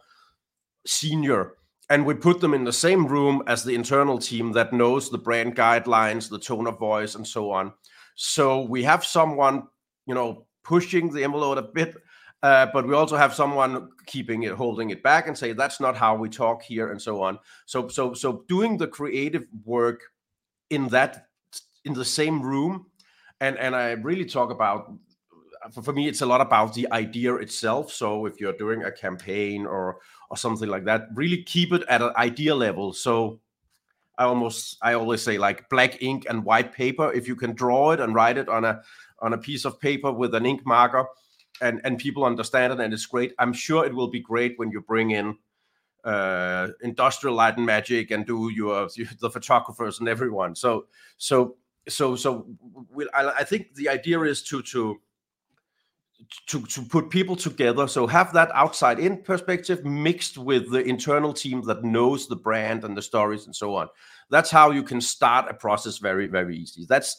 senior 0.87 1.53
and 1.89 2.05
we 2.05 2.13
put 2.13 2.41
them 2.41 2.53
in 2.53 2.63
the 2.63 2.73
same 2.73 3.07
room 3.07 3.43
as 3.47 3.63
the 3.63 3.73
internal 3.73 4.17
team 4.17 4.51
that 4.51 4.73
knows 4.73 5.09
the 5.09 5.17
brand 5.17 5.55
guidelines, 5.55 6.29
the 6.29 6.39
tone 6.39 6.67
of 6.67 6.77
voice, 6.77 7.15
and 7.15 7.25
so 7.25 7.51
on. 7.51 7.71
So 8.15 8.61
we 8.61 8.83
have 8.83 9.05
someone, 9.05 9.63
you 10.05 10.13
know, 10.13 10.47
pushing 10.63 11.11
the 11.11 11.23
envelope 11.23 11.57
a 11.57 11.61
bit, 11.61 11.95
uh, 12.43 12.67
but 12.73 12.85
we 12.85 12.93
also 12.93 13.15
have 13.15 13.33
someone 13.33 13.89
keeping 14.05 14.43
it, 14.43 14.53
holding 14.53 14.89
it 14.89 15.01
back, 15.01 15.27
and 15.27 15.37
say 15.37 15.53
that's 15.53 15.79
not 15.79 15.95
how 15.95 16.15
we 16.15 16.29
talk 16.29 16.61
here, 16.61 16.91
and 16.91 17.01
so 17.01 17.21
on. 17.21 17.39
So, 17.65 17.87
so, 17.87 18.13
so 18.13 18.43
doing 18.49 18.77
the 18.77 18.87
creative 18.87 19.45
work 19.63 20.01
in 20.69 20.89
that 20.89 21.27
in 21.85 21.93
the 21.93 22.05
same 22.05 22.41
room, 22.41 22.87
and 23.39 23.57
and 23.57 23.73
I 23.73 23.91
really 23.91 24.25
talk 24.25 24.51
about 24.51 24.91
for, 25.71 25.81
for 25.81 25.93
me, 25.93 26.07
it's 26.07 26.21
a 26.21 26.25
lot 26.25 26.41
about 26.41 26.73
the 26.73 26.87
idea 26.91 27.35
itself. 27.35 27.91
So 27.91 28.25
if 28.25 28.39
you're 28.39 28.53
doing 28.53 28.83
a 28.83 28.91
campaign 28.91 29.65
or 29.65 29.99
or 30.29 30.37
something 30.37 30.69
like 30.69 30.85
that, 30.85 31.07
really 31.13 31.43
keep 31.43 31.71
it 31.73 31.83
at 31.89 32.01
an 32.01 32.11
idea 32.17 32.55
level. 32.55 32.93
So 32.93 33.39
I 34.17 34.25
almost 34.25 34.77
I 34.81 34.93
always 34.93 35.21
say 35.21 35.37
like 35.37 35.69
black 35.69 36.01
ink 36.01 36.25
and 36.29 36.43
white 36.43 36.73
paper. 36.73 37.11
If 37.13 37.27
you 37.27 37.35
can 37.35 37.53
draw 37.53 37.91
it 37.91 37.99
and 37.99 38.15
write 38.15 38.37
it 38.37 38.49
on 38.49 38.65
a 38.65 38.81
on 39.19 39.33
a 39.33 39.37
piece 39.37 39.65
of 39.65 39.79
paper 39.79 40.11
with 40.11 40.35
an 40.35 40.45
ink 40.45 40.65
marker, 40.65 41.05
and 41.61 41.81
and 41.83 41.97
people 41.97 42.25
understand 42.25 42.73
it 42.73 42.79
and 42.79 42.93
it's 42.93 43.05
great. 43.05 43.33
I'm 43.39 43.53
sure 43.53 43.85
it 43.85 43.93
will 43.93 44.09
be 44.09 44.19
great 44.19 44.57
when 44.57 44.71
you 44.71 44.81
bring 44.81 45.11
in 45.11 45.37
uh, 46.03 46.69
industrial 46.81 47.35
light 47.35 47.57
and 47.57 47.65
magic 47.65 48.11
and 48.11 48.25
do 48.25 48.49
your 48.49 48.89
the 49.19 49.29
photographers 49.29 49.99
and 49.99 50.07
everyone. 50.07 50.55
So 50.55 50.87
so 51.17 51.57
so 51.87 52.15
so 52.15 52.47
we, 52.91 53.07
I, 53.13 53.29
I 53.29 53.43
think 53.43 53.75
the 53.75 53.89
idea 53.89 54.21
is 54.21 54.41
to 54.43 54.61
to 54.63 54.99
to 56.47 56.61
to 56.65 56.81
put 56.81 57.09
people 57.09 57.35
together. 57.35 57.87
So 57.87 58.07
have 58.07 58.33
that 58.33 58.51
outside 58.53 58.99
in 58.99 59.21
perspective 59.21 59.85
mixed 59.85 60.37
with 60.37 60.71
the 60.71 60.83
internal 60.83 61.33
team 61.33 61.61
that 61.63 61.83
knows 61.83 62.27
the 62.27 62.35
brand 62.35 62.83
and 62.83 62.97
the 62.97 63.01
stories 63.01 63.45
and 63.45 63.55
so 63.55 63.75
on. 63.75 63.87
That's 64.29 64.49
how 64.49 64.71
you 64.71 64.83
can 64.83 65.01
start 65.01 65.49
a 65.49 65.53
process 65.53 65.97
very 65.97 66.27
very 66.27 66.57
easy. 66.57 66.85
That's 66.87 67.17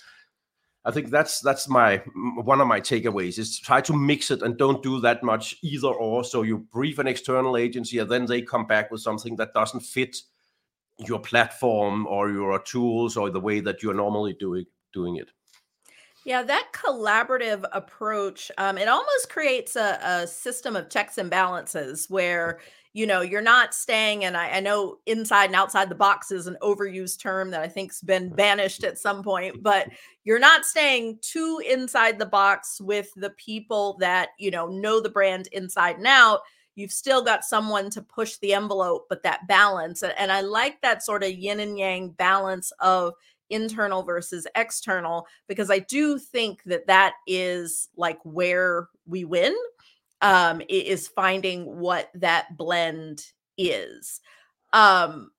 i 0.85 0.93
think 0.93 1.11
that's 1.11 1.40
that's 1.40 1.69
my 1.69 1.97
one 2.45 2.61
of 2.61 2.69
my 2.69 2.81
takeaways 2.81 3.37
is 3.37 3.59
try 3.59 3.81
to 3.81 3.93
mix 3.93 4.31
it 4.31 4.43
and 4.43 4.57
don't 4.57 4.81
do 4.83 5.00
that 5.00 5.23
much 5.23 5.57
either 5.62 5.88
or. 5.88 6.25
So 6.25 6.43
you 6.43 6.59
brief 6.59 6.99
an 6.99 7.09
external 7.09 7.57
agency 7.57 7.99
and 7.99 8.11
then 8.11 8.26
they 8.26 8.43
come 8.43 8.67
back 8.67 8.90
with 8.90 9.00
something 9.00 9.37
that 9.37 9.55
doesn't 9.55 9.81
fit 9.81 10.17
your 10.99 11.21
platform 11.21 12.07
or 12.07 12.31
your 12.31 12.59
tools 12.61 13.17
or 13.17 13.31
the 13.31 13.40
way 13.40 13.61
that 13.61 13.83
you're 13.83 13.95
normally 13.95 14.35
doing 14.35 14.67
doing 14.93 15.17
it 15.17 15.31
yeah, 16.28 16.42
that 16.42 16.68
collaborative 16.75 17.64
approach, 17.73 18.52
um, 18.58 18.76
it 18.76 18.87
almost 18.87 19.30
creates 19.30 19.76
a, 19.76 19.99
a 20.02 20.26
system 20.26 20.76
of 20.76 20.90
checks 20.90 21.16
and 21.16 21.30
balances 21.30 22.04
where, 22.11 22.61
you 22.92 23.06
know, 23.06 23.23
you're 23.23 23.40
not 23.40 23.73
staying, 23.73 24.26
and 24.26 24.37
I, 24.37 24.50
I 24.50 24.61
know 24.61 24.99
inside 25.06 25.47
and 25.47 25.54
outside 25.54 25.88
the 25.88 25.94
box 25.94 26.30
is 26.30 26.47
an 26.47 26.58
overused 26.61 27.18
term 27.23 27.50
that 27.52 27.62
I 27.62 27.68
think's 27.68 28.02
been 28.02 28.28
banished 28.37 28.85
at 28.85 28.99
some 28.99 29.23
point, 29.23 29.62
but 29.62 29.88
you're 30.25 30.38
not 30.38 30.66
staying 30.66 31.18
too 31.23 31.62
inside 31.66 32.18
the 32.18 32.26
box 32.26 32.78
with 32.78 33.08
the 33.16 33.30
people 33.30 33.97
that, 34.00 34.28
you 34.38 34.50
know, 34.50 34.66
know 34.66 35.00
the 35.00 35.08
brand 35.08 35.49
inside 35.52 35.97
and 35.97 36.06
out. 36.06 36.40
You've 36.75 36.92
still 36.92 37.25
got 37.25 37.42
someone 37.42 37.88
to 37.88 38.02
push 38.02 38.37
the 38.37 38.52
envelope 38.52 39.06
but 39.08 39.25
that 39.25 39.49
balance 39.49 40.04
and 40.04 40.30
i 40.30 40.42
like 40.42 40.80
that 40.80 41.02
sort 41.02 41.25
of 41.25 41.32
yin 41.32 41.58
and 41.58 41.76
yang 41.76 42.11
balance 42.11 42.70
of 42.78 43.14
internal 43.50 44.02
versus 44.02 44.47
external 44.55 45.26
because 45.49 45.71
I 45.71 45.78
do 45.81 46.19
think 46.19 46.62
that 46.64 46.87
that 46.87 47.14
is 47.26 47.88
like 47.97 48.19
where 48.25 48.88
we 49.07 49.25
win 49.25 49.55
um 50.21 50.62
is 50.69 51.09
finding 51.09 51.64
what 51.78 52.11
that 52.14 52.57
blend 52.57 53.25
is. 53.57 54.21
Um 54.73 55.31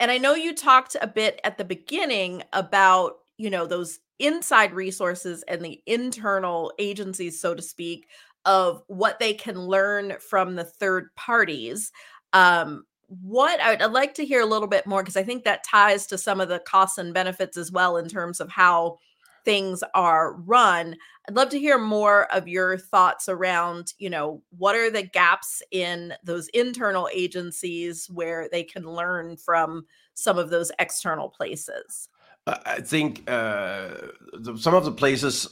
and 0.00 0.10
I 0.10 0.18
know 0.18 0.34
you 0.34 0.54
talked 0.54 0.96
a 1.00 1.06
bit 1.06 1.40
at 1.44 1.58
the 1.58 1.64
beginning 1.64 2.42
about, 2.52 3.14
you 3.38 3.50
know, 3.50 3.66
those 3.66 4.00
inside 4.18 4.72
resources 4.74 5.44
and 5.48 5.64
the 5.64 5.82
internal 5.86 6.72
agencies 6.78 7.40
so 7.40 7.54
to 7.54 7.62
speak 7.62 8.08
of 8.44 8.82
what 8.88 9.18
they 9.18 9.34
can 9.34 9.58
learn 9.58 10.14
from 10.20 10.54
the 10.54 10.64
third 10.64 11.08
parties. 11.16 11.92
Um 12.32 12.84
what 13.22 13.60
I'd, 13.60 13.82
I'd 13.82 13.92
like 13.92 14.14
to 14.14 14.24
hear 14.24 14.40
a 14.40 14.46
little 14.46 14.68
bit 14.68 14.86
more 14.86 15.02
because 15.02 15.16
I 15.16 15.22
think 15.22 15.44
that 15.44 15.64
ties 15.64 16.06
to 16.08 16.18
some 16.18 16.40
of 16.40 16.48
the 16.48 16.58
costs 16.60 16.98
and 16.98 17.14
benefits 17.14 17.56
as 17.56 17.70
well 17.70 17.96
in 17.96 18.08
terms 18.08 18.40
of 18.40 18.50
how 18.50 18.98
things 19.44 19.84
are 19.94 20.34
run. 20.34 20.96
I'd 21.28 21.36
love 21.36 21.50
to 21.50 21.58
hear 21.58 21.78
more 21.78 22.32
of 22.32 22.48
your 22.48 22.78
thoughts 22.78 23.28
around, 23.28 23.92
you 23.98 24.10
know, 24.10 24.42
what 24.56 24.74
are 24.74 24.90
the 24.90 25.02
gaps 25.02 25.62
in 25.70 26.14
those 26.24 26.48
internal 26.48 27.08
agencies 27.12 28.08
where 28.10 28.48
they 28.50 28.62
can 28.62 28.84
learn 28.84 29.36
from 29.36 29.86
some 30.14 30.38
of 30.38 30.50
those 30.50 30.72
external 30.78 31.28
places? 31.28 32.08
I 32.46 32.80
think 32.80 33.28
uh, 33.30 33.88
the, 34.34 34.56
some 34.58 34.74
of 34.74 34.84
the 34.84 34.92
places 34.92 35.48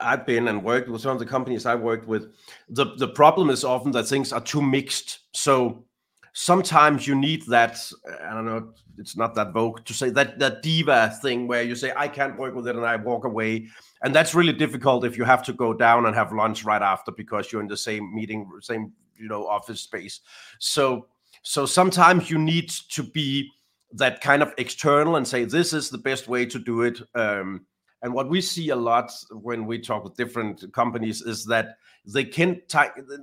I've 0.00 0.24
been 0.24 0.48
and 0.48 0.64
worked 0.64 0.88
with, 0.88 1.02
some 1.02 1.12
of 1.12 1.18
the 1.18 1.26
companies 1.26 1.66
I've 1.66 1.80
worked 1.80 2.06
with, 2.06 2.32
the, 2.70 2.86
the 2.96 3.08
problem 3.08 3.50
is 3.50 3.64
often 3.64 3.92
that 3.92 4.06
things 4.06 4.32
are 4.32 4.40
too 4.40 4.62
mixed. 4.62 5.20
So 5.34 5.84
sometimes 6.32 7.06
you 7.06 7.14
need 7.14 7.44
that 7.46 7.78
i 8.22 8.32
don't 8.32 8.46
know 8.46 8.72
it's 8.98 9.16
not 9.16 9.34
that 9.34 9.52
vogue 9.52 9.84
to 9.84 9.92
say 9.92 10.10
that 10.10 10.38
that 10.38 10.62
diva 10.62 11.16
thing 11.22 11.46
where 11.46 11.62
you 11.62 11.74
say 11.74 11.92
i 11.96 12.08
can't 12.08 12.38
work 12.38 12.54
with 12.54 12.66
it 12.66 12.76
and 12.76 12.86
i 12.86 12.96
walk 12.96 13.24
away. 13.24 13.68
And 14.02 14.14
that's 14.14 14.34
really 14.34 14.52
difficult 14.52 15.04
if 15.04 15.16
you 15.16 15.24
have 15.24 15.42
to 15.44 15.52
go 15.52 15.72
down 15.72 16.06
and 16.06 16.14
have 16.14 16.32
lunch 16.32 16.64
right 16.64 16.82
after 16.82 17.12
because 17.12 17.52
you're 17.52 17.62
in 17.62 17.68
the 17.68 17.76
same 17.76 18.14
meeting 18.14 18.50
same 18.60 18.92
you 19.16 19.28
know 19.28 19.46
office 19.46 19.80
space. 19.80 20.20
So 20.58 21.06
so 21.42 21.66
sometimes 21.66 22.30
you 22.30 22.38
need 22.38 22.70
to 22.90 23.02
be 23.02 23.50
that 23.92 24.20
kind 24.20 24.42
of 24.42 24.52
external 24.58 25.16
and 25.16 25.26
say 25.26 25.44
this 25.44 25.72
is 25.72 25.90
the 25.90 25.98
best 25.98 26.28
way 26.28 26.46
to 26.46 26.58
do 26.58 26.82
it. 26.82 27.00
Um, 27.14 27.66
and 28.02 28.12
what 28.12 28.28
we 28.28 28.40
see 28.40 28.70
a 28.70 28.76
lot 28.76 29.12
when 29.30 29.64
we 29.64 29.78
talk 29.78 30.02
with 30.02 30.16
different 30.16 30.72
companies 30.72 31.22
is 31.22 31.44
that 31.46 31.76
they 32.04 32.24
can 32.24 32.60
t- 32.66 32.78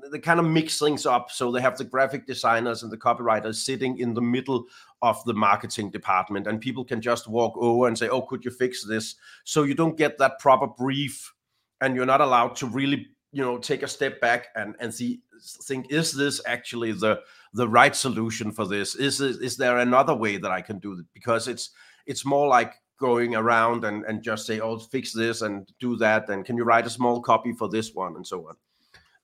they 0.10 0.20
kind 0.20 0.40
of 0.40 0.46
mix 0.46 0.80
things 0.80 1.06
up. 1.06 1.30
So 1.32 1.52
they 1.52 1.60
have 1.60 1.78
the 1.78 1.84
graphic 1.84 2.26
designers 2.26 2.82
and 2.82 2.92
the 2.92 2.98
copywriters 2.98 3.56
sitting 3.56 3.98
in 3.98 4.14
the 4.14 4.22
middle 4.22 4.66
of 5.02 5.22
the 5.26 5.34
marketing 5.34 5.92
department, 5.92 6.48
and 6.48 6.62
people 6.62 6.86
can 6.86 7.02
just 7.02 7.28
walk 7.28 7.56
over 7.58 7.88
and 7.88 7.98
say, 7.98 8.08
"Oh, 8.08 8.22
could 8.22 8.46
you 8.46 8.52
fix 8.52 8.86
this?" 8.86 9.16
So 9.44 9.64
you 9.64 9.76
don't 9.76 9.98
get 9.98 10.18
that 10.20 10.40
proper 10.40 10.68
brief, 10.68 11.34
and 11.82 11.94
you're 11.94 12.06
not 12.06 12.22
allowed 12.22 12.56
to 12.58 12.68
really, 12.68 13.08
you 13.34 13.44
know, 13.44 13.58
take 13.58 13.84
a 13.84 13.88
step 13.88 14.22
back 14.22 14.48
and 14.56 14.76
and 14.80 14.94
see 14.94 15.22
think 15.64 15.92
is 15.92 16.14
this 16.14 16.42
actually 16.46 16.92
the 16.94 17.20
the 17.54 17.68
right 17.68 17.96
solution 17.96 18.52
for 18.52 18.66
this? 18.66 18.96
Is 18.96 19.20
is 19.20 19.58
there 19.58 19.80
another 19.80 20.16
way 20.16 20.38
that 20.38 20.52
I 20.52 20.62
can 20.62 20.80
do 20.80 20.94
it? 20.94 21.06
Because 21.14 21.50
it's 21.50 21.72
it's 22.06 22.26
more 22.26 22.48
like 22.48 22.76
going 23.00 23.36
around 23.36 23.86
and, 23.86 24.04
and 24.06 24.22
just 24.22 24.46
say, 24.46 24.60
oh, 24.60 24.78
fix 24.78 25.14
this 25.14 25.42
and 25.42 25.72
do 25.80 25.96
that. 25.98 26.30
And 26.30 26.46
can 26.46 26.58
you 26.58 26.64
write 26.64 26.86
a 26.86 26.90
small 26.90 27.22
copy 27.22 27.54
for 27.54 27.70
this 27.70 27.94
one 27.94 28.16
and 28.16 28.28
so 28.28 28.48
on? 28.48 28.56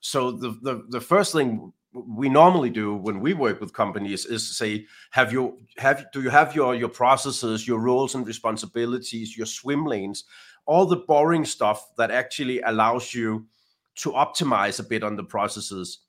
So 0.00 0.32
the, 0.32 0.50
the, 0.62 0.84
the 0.88 1.00
first 1.00 1.32
thing 1.32 1.72
we 1.92 2.28
normally 2.28 2.70
do 2.70 2.94
when 2.94 3.20
we 3.20 3.32
work 3.32 3.60
with 3.60 3.72
companies 3.72 4.26
is 4.26 4.46
to 4.48 4.54
say 4.54 4.86
have 5.10 5.32
you 5.32 5.58
have 5.78 6.06
do 6.12 6.20
you 6.20 6.28
have 6.28 6.54
your 6.54 6.74
your 6.74 6.88
processes 6.88 7.66
your 7.66 7.78
roles 7.78 8.14
and 8.14 8.26
responsibilities 8.26 9.36
your 9.36 9.46
swim 9.46 9.86
lanes 9.86 10.24
all 10.66 10.84
the 10.84 10.96
boring 10.96 11.44
stuff 11.44 11.88
that 11.96 12.10
actually 12.10 12.60
allows 12.62 13.14
you 13.14 13.46
to 13.94 14.12
optimize 14.12 14.78
a 14.78 14.82
bit 14.82 15.02
on 15.02 15.16
the 15.16 15.24
processes 15.24 16.00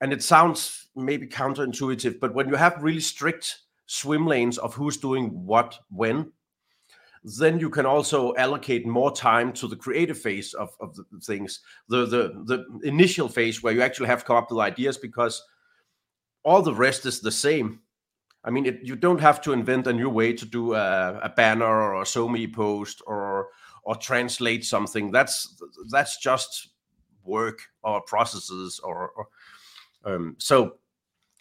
and 0.00 0.12
it 0.12 0.22
sounds 0.22 0.88
maybe 0.94 1.26
counterintuitive 1.26 2.20
but 2.20 2.34
when 2.34 2.48
you 2.48 2.54
have 2.54 2.80
really 2.80 3.00
strict 3.00 3.62
swim 3.86 4.26
lanes 4.26 4.58
of 4.58 4.74
who's 4.74 4.96
doing 4.96 5.28
what 5.44 5.76
when 5.90 6.30
then 7.24 7.60
you 7.60 7.70
can 7.70 7.86
also 7.86 8.34
allocate 8.36 8.86
more 8.86 9.14
time 9.14 9.52
to 9.52 9.68
the 9.68 9.76
creative 9.76 10.18
phase 10.18 10.54
of, 10.54 10.76
of 10.80 10.94
the 10.96 11.04
things 11.22 11.60
the, 11.88 12.04
the 12.06 12.42
the 12.44 12.88
initial 12.88 13.28
phase 13.28 13.62
where 13.62 13.72
you 13.72 13.82
actually 13.82 14.08
have 14.08 14.24
come 14.24 14.36
up 14.36 14.50
with 14.50 14.58
ideas 14.58 14.96
because 14.96 15.42
all 16.44 16.62
the 16.62 16.74
rest 16.74 17.06
is 17.06 17.20
the 17.20 17.30
same. 17.30 17.80
I 18.44 18.50
mean 18.50 18.66
it, 18.66 18.80
you 18.82 18.96
don't 18.96 19.20
have 19.20 19.40
to 19.42 19.52
invent 19.52 19.86
a 19.86 19.92
new 19.92 20.10
way 20.10 20.32
to 20.32 20.44
do 20.44 20.74
a, 20.74 21.20
a 21.22 21.28
banner 21.28 21.64
or 21.64 22.02
a 22.02 22.04
SoMe 22.04 22.52
post 22.52 23.02
or 23.06 23.48
or 23.84 23.96
translate 23.96 24.64
something. 24.64 25.10
That's 25.12 25.56
that's 25.90 26.18
just 26.18 26.70
work 27.24 27.60
or 27.84 28.00
processes 28.02 28.80
or, 28.82 29.10
or 29.10 29.26
um, 30.04 30.34
so 30.38 30.78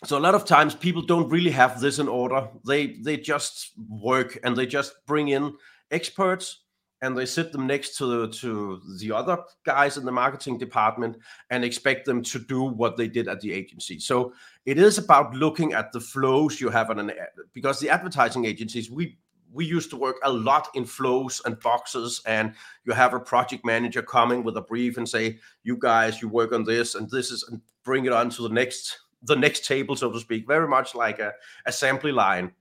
so 0.03 0.17
a 0.17 0.19
lot 0.19 0.35
of 0.35 0.45
times 0.45 0.73
people 0.73 1.01
don't 1.01 1.29
really 1.29 1.51
have 1.51 1.79
this 1.79 1.99
in 1.99 2.07
order 2.07 2.47
they 2.65 2.93
they 3.03 3.17
just 3.17 3.71
work 3.89 4.37
and 4.43 4.55
they 4.55 4.65
just 4.65 4.93
bring 5.05 5.29
in 5.29 5.53
experts 5.91 6.61
and 7.01 7.17
they 7.17 7.25
sit 7.25 7.51
them 7.51 7.65
next 7.65 7.97
to 7.97 8.05
the, 8.05 8.27
to 8.27 8.79
the 8.99 9.11
other 9.11 9.39
guys 9.65 9.97
in 9.97 10.05
the 10.05 10.11
marketing 10.11 10.57
department 10.57 11.17
and 11.49 11.63
expect 11.63 12.05
them 12.05 12.21
to 12.21 12.39
do 12.39 12.61
what 12.61 12.95
they 12.95 13.07
did 13.07 13.27
at 13.27 13.41
the 13.41 13.51
agency. 13.51 13.99
So 13.99 14.33
it 14.65 14.77
is 14.77 14.99
about 14.99 15.33
looking 15.33 15.73
at 15.73 15.91
the 15.91 15.99
flows 15.99 16.61
you 16.61 16.69
have 16.69 16.91
on 16.91 16.99
an 16.99 17.09
ad 17.09 17.29
because 17.53 17.79
the 17.79 17.89
advertising 17.89 18.45
agencies 18.45 18.89
we 18.89 19.17
we 19.53 19.65
used 19.65 19.89
to 19.89 19.97
work 19.97 20.15
a 20.23 20.31
lot 20.31 20.69
in 20.75 20.85
flows 20.85 21.41
and 21.43 21.59
boxes 21.59 22.21
and 22.25 22.53
you 22.85 22.93
have 22.93 23.13
a 23.13 23.19
project 23.19 23.65
manager 23.65 24.01
coming 24.01 24.43
with 24.43 24.55
a 24.55 24.61
brief 24.61 24.97
and 24.97 25.09
say 25.09 25.37
you 25.63 25.75
guys 25.77 26.21
you 26.21 26.29
work 26.29 26.53
on 26.53 26.63
this 26.63 26.95
and 26.95 27.09
this 27.09 27.31
is 27.31 27.43
and 27.49 27.59
bring 27.83 28.05
it 28.05 28.13
on 28.13 28.29
to 28.29 28.43
the 28.43 28.53
next 28.53 28.97
the 29.23 29.35
next 29.35 29.65
table, 29.65 29.95
so 29.95 30.11
to 30.11 30.19
speak, 30.19 30.47
very 30.47 30.67
much 30.67 30.95
like 30.95 31.19
a 31.19 31.33
assembly 31.65 32.11
line. 32.11 32.51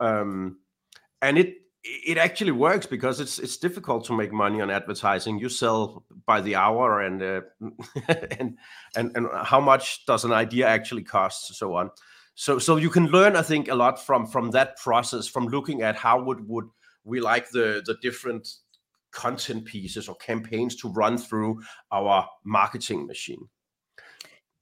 Um, 0.00 0.58
and 1.22 1.38
it 1.38 1.56
it 1.82 2.18
actually 2.18 2.50
works 2.50 2.86
because 2.86 3.20
it's 3.20 3.38
it's 3.38 3.56
difficult 3.56 4.04
to 4.06 4.16
make 4.16 4.32
money 4.32 4.60
on 4.60 4.70
advertising. 4.70 5.38
You 5.38 5.48
sell 5.48 6.04
by 6.26 6.40
the 6.40 6.56
hour, 6.56 7.00
and 7.00 7.22
uh, 7.22 7.40
and 8.38 8.58
and 8.96 9.16
and 9.16 9.28
how 9.42 9.60
much 9.60 10.04
does 10.06 10.24
an 10.24 10.32
idea 10.32 10.66
actually 10.66 11.04
cost, 11.04 11.54
so 11.54 11.74
on. 11.74 11.90
So 12.34 12.58
so 12.58 12.76
you 12.76 12.90
can 12.90 13.06
learn, 13.06 13.36
I 13.36 13.42
think, 13.42 13.68
a 13.68 13.74
lot 13.74 14.04
from 14.04 14.26
from 14.26 14.50
that 14.50 14.76
process, 14.78 15.26
from 15.26 15.46
looking 15.46 15.82
at 15.82 15.96
how 15.96 16.22
would 16.22 16.46
would 16.48 16.66
we 17.04 17.20
like 17.20 17.50
the 17.50 17.82
the 17.84 17.96
different 18.02 18.48
content 19.12 19.64
pieces 19.64 20.08
or 20.08 20.14
campaigns 20.16 20.76
to 20.76 20.88
run 20.88 21.18
through 21.18 21.62
our 21.90 22.28
marketing 22.44 23.06
machine. 23.06 23.48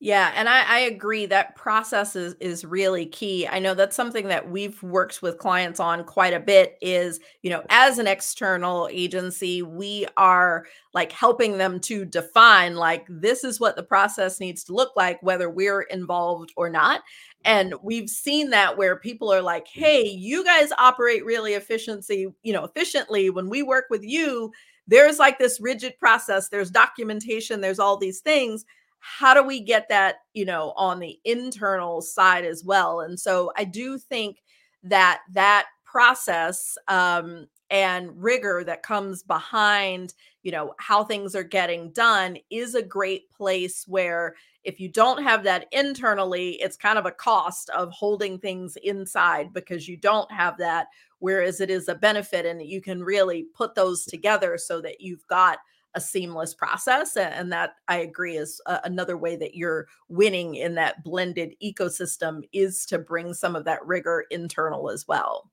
Yeah, 0.01 0.31
and 0.37 0.49
I, 0.49 0.63
I 0.63 0.79
agree 0.81 1.27
that 1.27 1.57
process 1.57 2.15
is, 2.15 2.35
is 2.39 2.65
really 2.65 3.05
key. 3.05 3.49
I 3.49 3.59
know 3.59 3.75
that's 3.75 3.97
something 3.97 4.29
that 4.29 4.49
we've 4.49 4.81
worked 4.81 5.23
with 5.23 5.39
clients 5.39 5.81
on 5.81 6.05
quite 6.05 6.33
a 6.33 6.39
bit 6.39 6.79
is, 6.81 7.19
you 7.43 7.51
know, 7.51 7.65
as 7.69 7.99
an 7.99 8.07
external 8.07 8.89
agency, 8.93 9.61
we 9.63 10.07
are 10.17 10.67
like 10.95 11.11
helping 11.11 11.59
them 11.59 11.81
to 11.81 12.05
define 12.05 12.77
like 12.77 13.07
this 13.09 13.43
is 13.43 13.59
what 13.59 13.75
the 13.75 13.83
process 13.83 14.39
needs 14.39 14.63
to 14.65 14.73
look 14.73 14.93
like, 14.95 15.21
whether 15.21 15.51
we're 15.51 15.83
involved 15.83 16.53
or 16.57 16.71
not. 16.71 17.01
And 17.45 17.75
we've 17.83 18.09
seen 18.09 18.51
that 18.51 18.79
where 18.79 18.95
people 19.01 19.33
are 19.33 19.43
like, 19.43 19.67
hey, 19.67 20.07
you 20.07 20.45
guys 20.45 20.71
operate 20.79 21.25
really 21.25 21.55
efficiency, 21.55 22.29
you 22.45 22.53
know, 22.53 22.63
efficiently. 22.63 23.31
When 23.31 23.49
we 23.49 23.65
work 23.65 23.87
with 23.91 24.05
you, 24.05 24.53
there's 24.87 25.19
like 25.19 25.41
this 25.41 25.61
rigid 25.61 25.99
process, 25.99 26.51
there's 26.51 26.71
documentation, 26.71 27.61
there's 27.61 27.81
all 27.81 27.97
these 27.97 28.21
things 28.21 28.65
how 29.01 29.35
do 29.35 29.43
we 29.43 29.61
get 29.61 29.89
that 29.89 30.17
you 30.35 30.45
know 30.45 30.73
on 30.77 30.99
the 30.99 31.19
internal 31.25 32.01
side 32.03 32.45
as 32.45 32.65
well? 32.65 33.01
And 33.01 33.19
so 33.19 33.53
i 33.57 33.65
do 33.65 33.99
think 33.99 34.39
that 34.83 35.21
that 35.33 35.67
process 35.85 36.77
um, 36.89 37.47
and 37.71 38.11
rigor 38.15 38.63
that 38.65 38.83
comes 38.83 39.23
behind 39.23 40.15
you 40.43 40.53
know 40.53 40.75
how 40.79 41.05
things 41.05 41.35
are 41.35 41.43
getting 41.43 41.91
done 41.93 42.37
is 42.51 42.75
a 42.75 42.83
great 42.83 43.31
place 43.31 43.85
where 43.87 44.35
if 44.65 44.81
you 44.81 44.89
don't 44.89 45.23
have 45.23 45.43
that 45.45 45.67
internally 45.73 46.53
it's 46.63 46.77
kind 46.77 46.99
of 46.99 47.07
a 47.07 47.11
cost 47.11 47.69
of 47.71 47.91
holding 47.93 48.39
things 48.39 48.77
inside 48.83 49.53
because 49.53 49.89
you 49.89 49.97
don't 49.97 50.31
have 50.31 50.57
that 50.59 50.87
whereas 51.19 51.61
it 51.61 51.71
is 51.71 51.89
a 51.89 51.95
benefit 51.95 52.47
and 52.47 52.63
you 52.63 52.81
can 52.81 53.03
really 53.03 53.47
put 53.55 53.75
those 53.75 54.05
together 54.05 54.57
so 54.57 54.81
that 54.81 55.01
you've 55.01 55.27
got 55.27 55.59
a 55.95 56.01
seamless 56.01 56.55
process 56.55 57.17
and 57.17 57.53
that 57.53 57.75
i 57.89 57.97
agree 57.97 58.37
is 58.37 58.61
another 58.85 59.17
way 59.17 59.37
that 59.37 59.55
you're 59.55 59.87
winning 60.09 60.55
in 60.55 60.75
that 60.75 61.03
blended 61.03 61.55
ecosystem 61.63 62.43
is 62.53 62.85
to 62.87 62.99
bring 62.99 63.35
some 63.35 63.57
of 63.57 63.65
that 63.65 63.85
rigor 63.87 64.25
internal 64.31 64.91
as 64.91 65.07
well. 65.09 65.51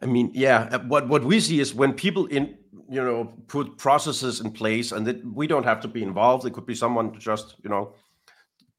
I 0.00 0.06
mean 0.06 0.30
yeah 0.34 0.68
uh, 0.72 0.78
what 0.80 1.08
what 1.08 1.24
we 1.24 1.38
see 1.38 1.60
is 1.60 1.74
when 1.74 1.92
people 1.92 2.26
in 2.26 2.56
you 2.88 3.02
know 3.02 3.32
put 3.46 3.78
processes 3.78 4.40
in 4.40 4.50
place 4.50 4.92
and 4.92 5.06
that 5.06 5.24
we 5.24 5.46
don't 5.46 5.64
have 5.64 5.80
to 5.80 5.88
be 5.88 6.02
involved 6.02 6.46
it 6.46 6.52
could 6.52 6.66
be 6.66 6.74
someone 6.74 7.18
just 7.18 7.56
you 7.62 7.70
know 7.70 7.94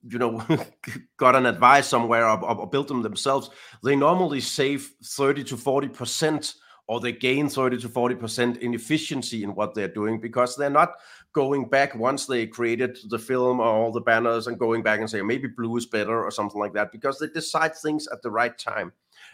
you 0.09 0.19
know 0.19 0.43
got 1.17 1.35
an 1.35 1.45
advice 1.45 1.87
somewhere 1.87 2.27
or, 2.27 2.43
or 2.43 2.67
built 2.67 2.87
them 2.87 3.01
themselves 3.01 3.49
they 3.83 3.95
normally 3.95 4.41
save 4.41 4.91
30 5.03 5.43
to 5.45 5.57
40 5.57 5.87
percent 5.87 6.55
or 6.87 6.99
they 6.99 7.11
gain 7.11 7.47
30 7.47 7.77
to 7.79 7.89
40% 7.89 8.57
in 8.57 8.73
efficiency 8.73 9.43
in 9.43 9.55
what 9.55 9.73
they're 9.73 9.87
doing 9.87 10.19
because 10.19 10.55
they're 10.55 10.69
not 10.69 10.95
going 11.31 11.69
back 11.69 11.95
once 11.95 12.25
they 12.25 12.45
created 12.45 12.97
the 13.09 13.17
film 13.17 13.59
or 13.59 13.65
all 13.67 13.91
the 13.91 14.01
banners 14.01 14.47
and 14.47 14.59
going 14.59 14.83
back 14.83 14.99
and 14.99 15.09
say 15.09 15.21
maybe 15.21 15.47
blue 15.47 15.75
is 15.77 15.85
better 15.85 16.23
or 16.23 16.29
something 16.29 16.59
like 16.59 16.73
that 16.73 16.91
because 16.91 17.19
they 17.19 17.27
decide 17.27 17.75
things 17.75 18.07
at 18.11 18.21
the 18.21 18.29
right 18.29 18.57
time. 18.57 18.91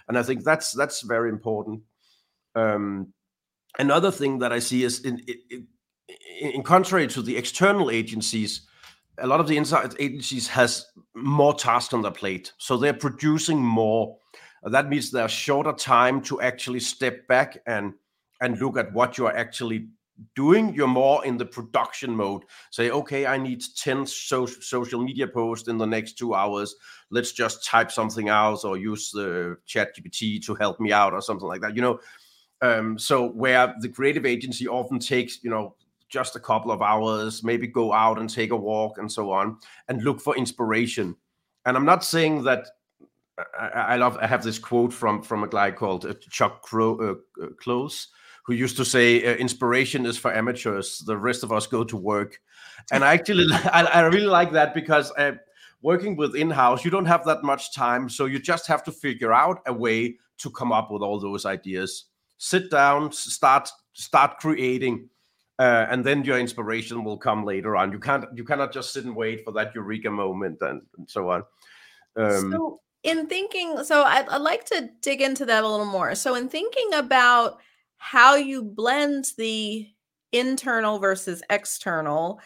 And 0.07 0.17
i 0.17 0.23
think 0.23 0.43
that's 0.43 0.71
that's 0.71 1.01
very 1.01 1.29
important. 1.29 1.81
Um, 2.55 3.13
another 3.77 4.11
thing 4.11 4.39
that 4.39 4.51
i 4.51 4.59
see 4.59 4.83
is 4.83 5.05
in, 5.05 5.21
in, 5.51 5.67
in 6.41 6.63
contrary 6.63 7.07
to 7.07 7.21
the 7.21 7.37
external 7.37 7.91
agencies 7.91 8.67
a 9.21 9.27
lot 9.27 9.39
of 9.39 9.47
the 9.47 9.57
inside 9.57 9.93
agencies 9.99 10.47
has 10.47 10.85
more 11.13 11.53
tasks 11.53 11.93
on 11.93 12.01
their 12.01 12.11
plate. 12.11 12.53
So 12.57 12.77
they're 12.77 12.93
producing 12.93 13.59
more 13.59 14.17
that 14.63 14.89
means 14.89 15.11
there's 15.11 15.31
shorter 15.31 15.73
time 15.73 16.21
to 16.23 16.41
actually 16.41 16.79
step 16.79 17.27
back 17.27 17.61
and 17.65 17.93
and 18.41 18.59
look 18.59 18.77
at 18.77 18.93
what 18.93 19.17
you're 19.17 19.35
actually 19.35 19.89
doing. 20.35 20.73
You're 20.73 20.87
more 20.87 21.25
in 21.25 21.37
the 21.37 21.45
production 21.45 22.15
mode. 22.15 22.43
Say 22.71 22.91
okay 22.91 23.25
i 23.25 23.37
need 23.37 23.61
10 23.77 24.05
so- 24.05 24.45
social 24.45 25.01
media 25.01 25.27
posts 25.27 25.67
in 25.67 25.77
the 25.77 25.85
next 25.85 26.17
two 26.17 26.33
hours. 26.33 26.75
Let's 27.09 27.31
just 27.31 27.65
type 27.65 27.91
something 27.91 28.29
out 28.29 28.63
or 28.65 28.77
use 28.77 29.11
the 29.11 29.57
chat 29.65 29.95
gpt 29.95 30.43
to 30.45 30.55
help 30.55 30.79
me 30.79 30.91
out 30.91 31.13
or 31.13 31.21
something 31.21 31.47
like 31.47 31.61
that 31.61 31.75
you 31.75 31.81
know? 31.81 31.99
Um, 32.61 32.99
so 32.99 33.29
where 33.29 33.73
the 33.79 33.87
creative 33.87 34.25
agency 34.25 34.67
often 34.67 34.99
takes 34.99 35.43
you 35.43 35.49
know 35.49 35.75
just 36.09 36.35
a 36.35 36.39
couple 36.39 36.71
of 36.71 36.81
hours 36.81 37.43
maybe 37.43 37.67
go 37.67 37.93
out 37.93 38.19
and 38.19 38.29
take 38.29 38.51
a 38.51 38.55
walk 38.55 38.97
and 38.97 39.09
so 39.11 39.31
on 39.31 39.57
and 39.87 40.03
look 40.03 40.19
for 40.19 40.35
inspiration. 40.35 41.15
And 41.65 41.77
i'm 41.77 41.85
not 41.85 42.03
saying 42.03 42.43
that 42.43 42.67
I, 43.59 43.67
I, 43.67 43.95
love. 43.97 44.17
I 44.21 44.27
have 44.27 44.43
this 44.43 44.59
quote 44.59 44.93
from 44.93 45.21
from 45.21 45.43
a 45.43 45.47
guy 45.47 45.71
called 45.71 46.05
uh, 46.05 46.13
Chuck 46.29 46.61
Crow, 46.61 46.97
uh, 46.99 47.43
uh, 47.43 47.49
Close, 47.59 48.07
who 48.43 48.53
used 48.53 48.77
to 48.77 48.85
say, 48.85 49.25
uh, 49.25 49.35
"Inspiration 49.35 50.05
is 50.05 50.17
for 50.17 50.33
amateurs. 50.33 50.99
The 50.99 51.17
rest 51.17 51.43
of 51.43 51.51
us 51.51 51.67
go 51.67 51.83
to 51.83 51.97
work." 51.97 52.39
And 52.91 53.03
I 53.03 53.13
actually, 53.13 53.47
I, 53.53 53.83
I 53.83 54.01
really 54.01 54.27
like 54.27 54.51
that 54.51 54.73
because 54.73 55.11
uh, 55.17 55.33
working 55.81 56.15
with 56.15 56.35
in-house, 56.35 56.83
you 56.83 56.91
don't 56.91 57.05
have 57.05 57.25
that 57.25 57.43
much 57.43 57.73
time, 57.73 58.09
so 58.09 58.25
you 58.25 58.39
just 58.39 58.67
have 58.67 58.83
to 58.83 58.91
figure 58.91 59.33
out 59.33 59.61
a 59.65 59.73
way 59.73 60.17
to 60.39 60.49
come 60.49 60.71
up 60.71 60.91
with 60.91 61.01
all 61.01 61.19
those 61.19 61.45
ideas. 61.45 62.05
Sit 62.37 62.71
down, 62.71 63.11
start 63.11 63.69
start 63.93 64.37
creating. 64.37 65.09
Uh, 65.57 65.85
and 65.89 66.05
then 66.05 66.23
your 66.23 66.39
inspiration 66.39 67.03
will 67.03 67.17
come 67.17 67.43
later 67.43 67.75
on. 67.75 67.91
You 67.91 67.99
can't 67.99 68.25
you 68.33 68.45
cannot 68.45 68.71
just 68.71 68.93
sit 68.93 69.03
and 69.03 69.15
wait 69.15 69.43
for 69.43 69.51
that 69.51 69.75
eureka 69.75 70.09
moment 70.09 70.61
and, 70.61 70.81
and 70.97 71.09
so 71.09 71.29
on. 71.29 71.43
Um, 72.15 72.51
so 72.51 72.79
in 73.03 73.27
thinking 73.27 73.83
so 73.83 74.03
I'd, 74.03 74.27
I'd, 74.27 74.41
like 74.41 74.65
to 74.65 74.89
dig 75.01 75.21
into 75.21 75.45
that 75.45 75.63
a 75.63 75.67
little 75.67 75.85
more. 75.85 76.15
So 76.15 76.35
in 76.35 76.49
thinking 76.49 76.93
about 76.93 77.59
how 77.97 78.35
you 78.35 78.63
blend 78.63 79.31
the 79.37 79.87
internal 80.31 80.99
versus 80.99 81.41
external 81.49 82.39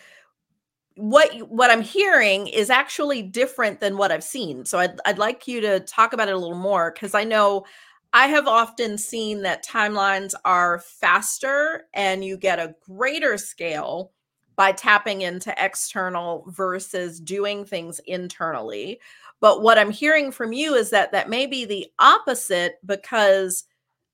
what 0.96 1.32
what 1.50 1.72
i'm 1.72 1.82
hearing 1.82 2.48
is 2.48 2.70
actually 2.70 3.22
different 3.22 3.80
than 3.80 3.98
what 3.98 4.12
i've 4.12 4.24
seen. 4.24 4.63
So 4.63 4.80
i'd, 4.80 5.00
I'd 5.06 5.18
like 5.18 5.48
you 5.48 5.60
to 5.62 5.80
talk 5.82 6.13
about 6.13 6.30
it 6.30 6.36
a 6.36 6.38
little 6.38 6.58
more 6.58 6.92
because 6.92 7.16
i 7.16 7.24
know 7.24 7.66
i 8.13 8.28
have 8.28 8.48
often 8.48 8.98
seen 8.98 9.42
that 9.42 9.66
timelines 9.66 10.34
are 10.46 10.80
faster 10.80 11.86
and 11.94 12.24
you 12.24 12.38
get 12.38 12.60
a 12.60 12.76
greater 12.86 13.38
scale 13.38 14.12
by 14.56 14.72
tapping 14.72 15.22
into 15.22 15.54
external 15.58 16.46
versus 16.48 17.20
doing 17.20 17.66
things 17.66 18.00
internally 18.06 19.00
but 19.39 19.62
what 19.62 19.78
I'm 19.78 19.91
hearing 19.91 20.32
from 20.32 20.54
you 20.54 20.76
is 20.76 20.89
that 20.91 21.12
that 21.12 21.30
may 21.30 21.46
be 21.46 21.65
the 21.65 21.88
opposite 22.00 22.76
because 22.86 23.65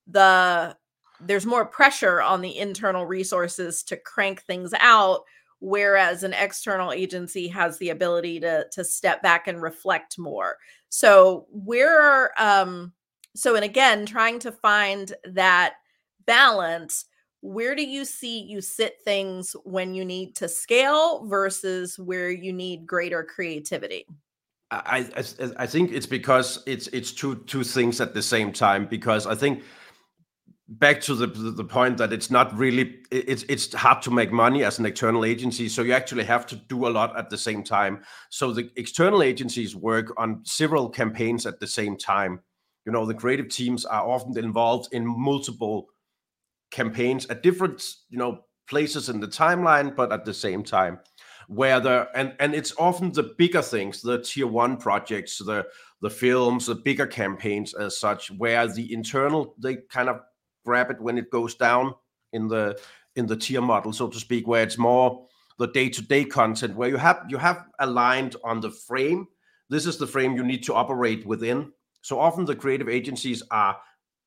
the 0.06 0.76
there's 1.22 1.46
more 1.46 1.66
pressure 1.66 2.22
on 2.22 2.40
the 2.40 2.56
internal 2.56 3.04
resources 3.06 3.82
to 3.84 3.96
crank 3.96 4.42
things 4.42 4.72
out 4.80 5.22
whereas 5.60 6.22
an 6.22 6.32
external 6.32 6.90
agency 6.90 7.46
has 7.46 7.78
the 7.78 7.90
ability 7.90 8.40
to 8.40 8.66
to 8.72 8.82
step 8.82 9.22
back 9.22 9.46
and 9.46 9.62
reflect 9.62 10.18
more. 10.18 10.56
So 10.88 11.46
where 11.50 12.00
are 12.00 12.32
um 12.38 12.92
so 13.36 13.54
and 13.54 13.64
again 13.64 14.06
trying 14.06 14.38
to 14.40 14.52
find 14.52 15.14
that 15.24 15.74
balance 16.26 17.06
where 17.42 17.74
do 17.74 17.82
you 17.82 18.04
see 18.04 18.40
you 18.40 18.60
sit 18.60 18.96
things 19.02 19.56
when 19.64 19.94
you 19.94 20.04
need 20.04 20.36
to 20.36 20.48
scale 20.48 21.26
versus 21.26 21.98
where 21.98 22.30
you 22.30 22.52
need 22.52 22.86
greater 22.86 23.24
creativity 23.24 24.06
I, 24.70 25.08
I, 25.16 25.24
I 25.58 25.66
think 25.66 25.92
it's 25.92 26.06
because 26.06 26.62
it's 26.66 26.86
it's 26.88 27.12
two 27.12 27.36
two 27.46 27.64
things 27.64 28.00
at 28.00 28.14
the 28.14 28.22
same 28.22 28.52
time 28.52 28.86
because 28.86 29.26
I 29.26 29.34
think 29.34 29.64
back 30.68 31.00
to 31.00 31.14
the 31.16 31.26
the 31.26 31.64
point 31.64 31.98
that 31.98 32.12
it's 32.12 32.30
not 32.30 32.56
really 32.56 33.00
it's 33.10 33.44
it's 33.48 33.74
hard 33.74 34.00
to 34.02 34.10
make 34.12 34.30
money 34.30 34.62
as 34.62 34.78
an 34.78 34.86
external 34.86 35.24
agency 35.24 35.68
so 35.68 35.82
you 35.82 35.92
actually 35.92 36.22
have 36.22 36.46
to 36.46 36.54
do 36.54 36.86
a 36.86 36.90
lot 36.90 37.16
at 37.18 37.30
the 37.30 37.38
same 37.38 37.64
time. 37.64 38.02
So 38.30 38.52
the 38.52 38.70
external 38.76 39.22
agencies 39.22 39.74
work 39.74 40.12
on 40.16 40.42
several 40.44 40.88
campaigns 40.88 41.46
at 41.46 41.58
the 41.58 41.66
same 41.66 41.96
time. 41.96 42.40
You 42.86 42.92
know 42.92 43.04
the 43.04 43.14
creative 43.14 43.48
teams 43.48 43.84
are 43.84 44.06
often 44.06 44.38
involved 44.38 44.94
in 44.94 45.04
multiple 45.04 45.88
campaigns 46.70 47.26
at 47.26 47.42
different 47.42 47.82
you 48.08 48.18
know 48.18 48.44
places 48.68 49.08
in 49.08 49.18
the 49.18 49.26
timeline 49.26 49.96
but 49.96 50.12
at 50.12 50.24
the 50.24 50.32
same 50.32 50.62
time 50.62 51.00
where 51.50 51.80
the 51.80 52.08
and 52.14 52.34
and 52.38 52.54
it's 52.54 52.72
often 52.78 53.12
the 53.12 53.34
bigger 53.36 53.62
things 53.62 54.00
the 54.02 54.20
tier 54.22 54.46
one 54.46 54.76
projects 54.76 55.38
the 55.38 55.66
the 56.00 56.10
films 56.10 56.66
the 56.66 56.74
bigger 56.74 57.06
campaigns 57.06 57.74
as 57.74 57.98
such 57.98 58.30
where 58.32 58.66
the 58.68 58.92
internal 58.92 59.54
they 59.58 59.76
kind 59.90 60.08
of 60.08 60.20
grab 60.64 60.90
it 60.90 61.00
when 61.00 61.18
it 61.18 61.30
goes 61.30 61.54
down 61.56 61.92
in 62.32 62.46
the 62.46 62.78
in 63.16 63.26
the 63.26 63.36
tier 63.36 63.60
model 63.60 63.92
so 63.92 64.06
to 64.08 64.18
speak 64.18 64.46
where 64.46 64.62
it's 64.62 64.78
more 64.78 65.26
the 65.58 65.66
day-to-day 65.68 66.24
content 66.24 66.76
where 66.76 66.88
you 66.88 66.96
have 66.96 67.20
you 67.28 67.36
have 67.36 67.66
aligned 67.80 68.36
on 68.44 68.60
the 68.60 68.70
frame 68.70 69.26
this 69.70 69.86
is 69.86 69.96
the 69.96 70.06
frame 70.06 70.34
you 70.34 70.44
need 70.44 70.64
to 70.64 70.74
operate 70.74 71.24
within. 71.24 71.72
So 72.02 72.18
often 72.18 72.44
the 72.44 72.56
creative 72.56 72.88
agencies 72.88 73.42
are, 73.52 73.78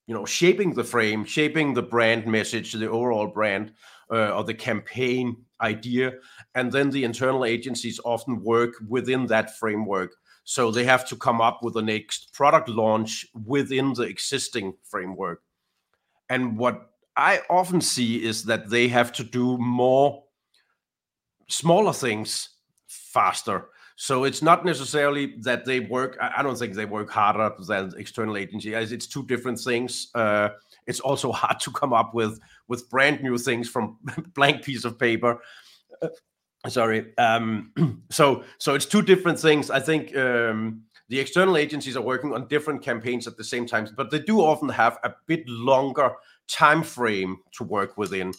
you 0.08 0.14
know, 0.14 0.26
shaping 0.26 0.74
the 0.74 0.86
frame, 0.86 1.26
shaping 1.26 1.74
the 1.74 1.84
brand 1.84 2.26
message, 2.26 2.72
the 2.72 2.90
overall 2.90 3.28
brand, 3.28 3.74
uh, 4.10 4.30
or 4.30 4.46
the 4.46 4.54
campaign 4.54 5.36
idea, 5.64 6.14
and 6.54 6.72
then 6.72 6.90
the 6.92 7.04
internal 7.04 7.46
agencies 7.46 8.00
often 8.06 8.44
work 8.44 8.74
within 8.88 9.26
that 9.28 9.58
framework. 9.58 10.16
So 10.44 10.72
they 10.72 10.84
have 10.84 11.08
to 11.08 11.16
come 11.16 11.42
up 11.42 11.64
with 11.64 11.74
the 11.76 11.82
next 11.82 12.34
product 12.34 12.70
launch 12.70 13.26
within 13.46 13.94
the 13.94 14.04
existing 14.04 14.74
framework. 14.84 15.42
And 16.30 16.58
what 16.58 16.92
I 17.16 17.42
often 17.50 17.82
see 17.82 18.24
is 18.24 18.44
that 18.44 18.70
they 18.70 18.88
have 18.90 19.12
to 19.14 19.24
do 19.24 19.58
more 19.58 20.24
smaller 21.48 21.94
things 21.94 22.50
faster. 22.88 23.70
So 23.96 24.24
it's 24.24 24.42
not 24.42 24.66
necessarily 24.66 25.36
that 25.42 25.66
they 25.66 25.80
work. 25.80 26.18
I 26.20 26.42
don't 26.42 26.58
think 26.58 26.74
they 26.74 26.86
work 26.86 27.10
harder 27.10 27.52
than 27.66 27.94
external 27.98 28.38
agency. 28.38 28.74
It's 28.74 29.08
two 29.08 29.24
different 29.26 29.60
things. 29.60 30.10
Uh, 30.16 30.50
it's 30.88 31.00
also 31.00 31.32
hard 31.44 31.60
to 31.62 31.72
come 31.72 31.94
up 31.94 32.14
with 32.14 32.40
with 32.68 32.90
brand 32.90 33.22
new 33.22 33.38
things 33.38 33.70
from 33.70 33.98
blank 34.36 34.64
piece 34.64 34.86
of 34.86 34.98
paper. 34.98 35.40
Uh, 36.02 36.10
sorry. 36.68 37.16
Um, 37.18 38.04
so 38.10 38.44
so 38.58 38.76
it's 38.76 38.86
two 38.86 39.02
different 39.02 39.40
things. 39.40 39.70
I 39.70 39.80
think 39.80 40.16
um, 40.18 40.84
the 41.10 41.20
external 41.20 41.58
agencies 41.58 41.96
are 41.96 42.02
working 42.02 42.34
on 42.34 42.48
different 42.48 42.82
campaigns 42.82 43.28
at 43.28 43.38
the 43.38 43.44
same 43.44 43.66
time, 43.68 43.88
but 43.96 44.10
they 44.10 44.20
do 44.20 44.40
often 44.40 44.70
have 44.70 44.98
a 45.04 45.14
bit 45.28 45.48
longer 45.48 46.12
time 46.48 46.84
frame 46.84 47.38
to 47.54 47.64
work 47.64 47.98
within 47.98 48.34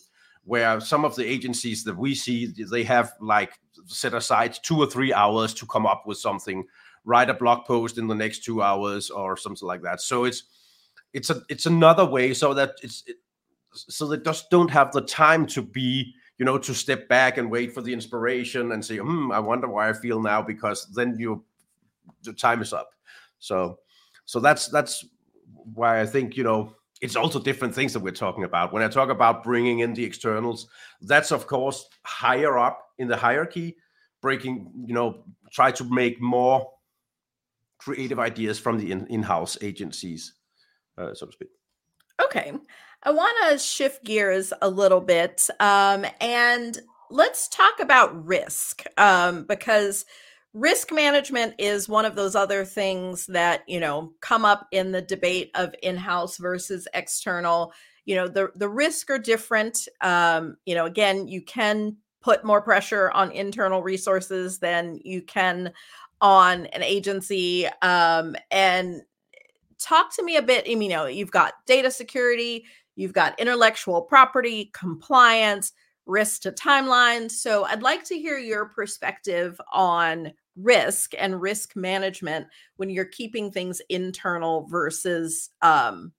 where 0.45 0.81
some 0.81 1.05
of 1.05 1.17
the 1.17 1.25
agencies 1.25 1.85
that 1.85 1.97
we 1.97 2.15
see 2.15 2.53
they 2.71 2.85
have 2.85 3.13
like 3.21 3.59
set 3.87 4.15
aside 4.15 4.57
two 4.63 4.79
or 4.79 4.87
three 4.87 5.13
hours 5.13 5.55
to 5.55 5.67
come 5.67 5.87
up 5.87 6.05
with 6.07 6.19
something 6.19 6.65
write 7.05 7.31
a 7.31 7.35
blog 7.35 7.65
post 7.67 7.99
in 7.99 8.07
the 8.07 8.15
next 8.15 8.45
two 8.45 8.63
hours 8.63 9.11
or 9.11 9.37
something 9.37 9.67
like 9.67 9.83
that 9.83 10.01
so 10.01 10.25
it's 10.25 10.45
it's 11.13 11.31
a 11.31 11.43
it's 11.49 11.67
another 11.67 12.05
way 12.05 12.33
so 12.33 12.55
that 12.55 12.73
it's 12.83 13.03
it, 13.07 13.17
so 13.73 14.07
they 14.07 14.17
just 14.19 14.51
don't 14.51 14.71
have 14.71 14.93
the 14.93 15.03
time 15.03 15.47
to 15.47 15.61
be 15.61 16.13
you 16.39 16.45
know 16.45 16.59
to 16.59 16.75
step 16.75 17.09
back 17.09 17.39
and 17.39 17.51
wait 17.51 17.73
for 17.73 17.83
the 17.83 17.93
inspiration 17.93 18.73
and 18.73 18.85
say 18.85 18.99
hmm 18.99 19.31
i 19.33 19.39
wonder 19.39 19.69
why 19.69 19.89
i 19.89 19.93
feel 19.93 20.21
now 20.21 20.41
because 20.41 20.87
then 20.95 21.15
you 21.19 21.45
the 22.23 22.33
time 22.33 22.63
is 22.63 22.73
up 22.73 22.91
so 23.39 23.79
so 24.25 24.41
that's 24.41 24.69
that's 24.69 25.05
why 25.75 26.01
i 26.01 26.07
think 26.07 26.37
you 26.37 26.45
know 26.45 26.75
it's 27.01 27.17
also 27.17 27.39
different 27.39 27.75
things 27.75 27.93
that 27.93 28.01
we're 28.01 28.13
talking 28.13 28.45
about. 28.45 28.73
When 28.73 28.83
I 28.83 28.89
talk 28.89 29.11
about 29.11 29.45
bringing 29.45 29.81
in 29.81 29.93
the 29.93 30.05
externals, 30.05 30.69
that's 31.03 31.33
of 31.33 31.47
course 31.47 31.87
higher 32.03 32.59
up 32.59 32.84
in 32.99 33.09
the 33.09 33.17
hierarchy, 33.17 33.77
breaking, 34.23 34.73
you 34.87 34.95
know, 34.95 35.25
try 35.53 35.71
to 35.73 35.85
make 35.85 36.21
more 36.21 36.71
creative 37.79 38.19
ideas 38.19 38.59
from 38.59 38.79
the 38.79 38.91
in- 38.91 39.07
in-house 39.09 39.59
agencies, 39.61 40.35
uh, 40.99 41.13
so 41.15 41.27
to 41.27 41.33
speak. 41.33 41.49
Okay, 42.23 42.53
I 43.03 43.11
want 43.11 43.37
to 43.51 43.59
shift 43.59 44.05
gears 44.05 44.53
a 44.63 44.69
little 44.69 45.01
bit, 45.01 45.49
um, 45.61 46.07
and 46.21 46.79
let's 47.11 47.49
talk 47.49 47.81
about 47.81 48.27
risk 48.27 48.85
um, 48.97 49.45
because 49.45 50.07
risk 50.55 50.93
management 50.93 51.55
is 51.59 51.89
one 51.89 52.05
of 52.05 52.15
those 52.15 52.37
other 52.37 52.65
things 52.65 53.27
that 53.27 53.63
you 53.69 53.81
know 53.81 54.13
come 54.21 54.45
up 54.45 54.69
in 54.71 54.93
the 54.93 55.03
debate 55.03 55.51
of 55.57 55.75
in-house 55.83 56.39
versus 56.39 56.87
external 56.95 57.73
you 58.05 58.15
know 58.15 58.29
the 58.29 58.51
the 58.55 58.69
risk 58.69 59.11
are 59.11 59.19
different 59.19 59.89
um 60.01 60.57
you 60.65 60.75
know 60.77 60.87
again 60.87 61.27
you 61.27 61.43
can 61.43 61.97
put 62.25 62.45
more 62.45 62.63
pressure 62.63 63.11
on 63.11 63.31
internal 63.31 63.83
resources 63.83 64.59
than 64.59 64.99
you 65.05 65.23
can 65.23 65.73
on 66.21 66.67
an 66.67 66.83
agency 66.83 67.67
um 67.83 68.35
and 68.51 69.03
talk 69.79 70.15
to 70.15 70.25
me 70.25 70.37
a 70.37 70.43
bit 70.43 70.67
you 70.67 70.89
know 70.89 71.07
you've 71.07 71.31
got 71.31 71.55
data 71.67 71.91
security 71.91 72.65
you've 72.97 73.13
got 73.13 73.39
intellectual 73.39 74.01
property 74.01 74.71
compliance 74.73 75.73
risk 76.07 76.43
to 76.43 76.53
timelines 76.53 77.33
so 77.33 77.65
i'd 77.67 77.83
like 77.83 78.05
to 78.05 78.19
hear 78.19 78.39
your 78.39 78.67
perspective 78.67 79.61
on 79.73 80.33
risk 80.57 81.13
and 81.19 81.41
risk 81.41 81.75
management 81.77 82.47
when 82.77 82.91
you're 82.91 83.05
keeping 83.05 83.51
things 83.51 83.81
internal 83.89 84.67
versus 84.69 85.51
um, 85.63 86.13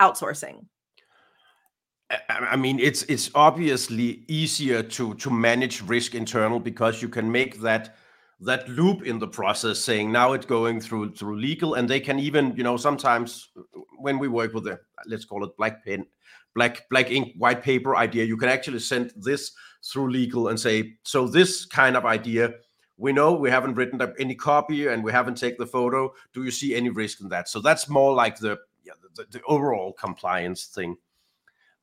outsourcing? 0.00 0.66
I 2.28 2.56
mean, 2.56 2.80
it's 2.80 3.02
it's 3.04 3.30
obviously 3.34 4.24
easier 4.26 4.82
to 4.82 5.14
to 5.14 5.30
manage 5.30 5.82
risk 5.82 6.14
internal 6.14 6.58
because 6.58 7.00
you 7.00 7.08
can 7.08 7.30
make 7.30 7.60
that 7.60 7.96
that 8.40 8.68
loop 8.68 9.06
in 9.06 9.18
the 9.18 9.28
process 9.28 9.78
saying 9.78 10.10
now 10.10 10.32
it's 10.32 10.46
going 10.46 10.80
through 10.80 11.14
through 11.14 11.38
legal 11.38 11.74
and 11.74 11.88
they 11.88 12.00
can 12.00 12.18
even 12.18 12.54
you 12.56 12.64
know 12.64 12.76
sometimes 12.76 13.50
uh, 13.56 13.80
when 13.98 14.18
we 14.18 14.28
work 14.28 14.54
with 14.54 14.64
the 14.64 14.80
let's 15.06 15.26
call 15.26 15.44
it 15.44 15.54
black 15.58 15.84
pen 15.84 16.06
black 16.54 16.88
black 16.88 17.10
ink 17.10 17.34
white 17.36 17.62
paper 17.62 17.96
idea 17.96 18.24
you 18.24 18.38
can 18.38 18.48
actually 18.48 18.78
send 18.78 19.12
this 19.14 19.52
through 19.92 20.10
legal 20.10 20.48
and 20.48 20.58
say 20.58 20.94
so 21.04 21.28
this 21.28 21.66
kind 21.66 21.98
of 21.98 22.06
idea 22.06 22.50
we 23.00 23.14
know 23.14 23.32
we 23.32 23.50
haven't 23.50 23.76
written 23.76 24.02
up 24.02 24.12
any 24.18 24.34
copy 24.34 24.88
and 24.88 25.02
we 25.02 25.10
haven't 25.10 25.38
taken 25.38 25.56
the 25.58 25.66
photo. 25.66 26.12
Do 26.34 26.44
you 26.44 26.50
see 26.50 26.74
any 26.74 26.90
risk 26.90 27.22
in 27.22 27.30
that? 27.30 27.48
So 27.48 27.58
that's 27.60 27.88
more 27.88 28.12
like 28.12 28.38
the 28.38 28.58
yeah, 28.84 28.92
the, 29.16 29.24
the 29.30 29.42
overall 29.44 29.94
compliance 29.94 30.66
thing. 30.66 30.96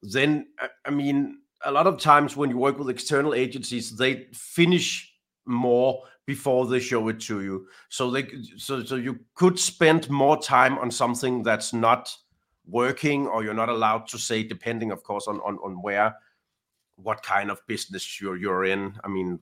Then 0.01 0.47
I 0.85 0.89
mean, 0.91 1.39
a 1.65 1.71
lot 1.71 1.87
of 1.87 1.99
times 1.99 2.37
when 2.37 2.49
you 2.49 2.57
work 2.57 2.77
with 2.77 2.89
external 2.89 3.33
agencies, 3.33 3.95
they 3.95 4.27
finish 4.33 5.13
more 5.45 6.03
before 6.25 6.67
they 6.67 6.79
show 6.79 7.07
it 7.07 7.19
to 7.21 7.41
you. 7.41 7.67
So 7.89 8.11
they 8.11 8.27
so 8.57 8.83
so 8.83 8.95
you 8.95 9.19
could 9.35 9.57
spend 9.57 10.09
more 10.09 10.37
time 10.41 10.77
on 10.77 10.91
something 10.91 11.43
that's 11.43 11.73
not 11.73 12.15
working 12.65 13.27
or 13.27 13.43
you're 13.43 13.53
not 13.53 13.69
allowed 13.69 14.07
to 14.07 14.17
say 14.17 14.43
depending 14.43 14.91
of 14.91 15.01
course 15.03 15.27
on 15.27 15.39
on, 15.39 15.57
on 15.63 15.81
where 15.81 16.13
what 16.97 17.23
kind 17.23 17.49
of 17.49 17.65
business 17.67 18.19
you're 18.19 18.35
you're 18.35 18.65
in. 18.65 18.93
I 19.03 19.07
mean, 19.07 19.39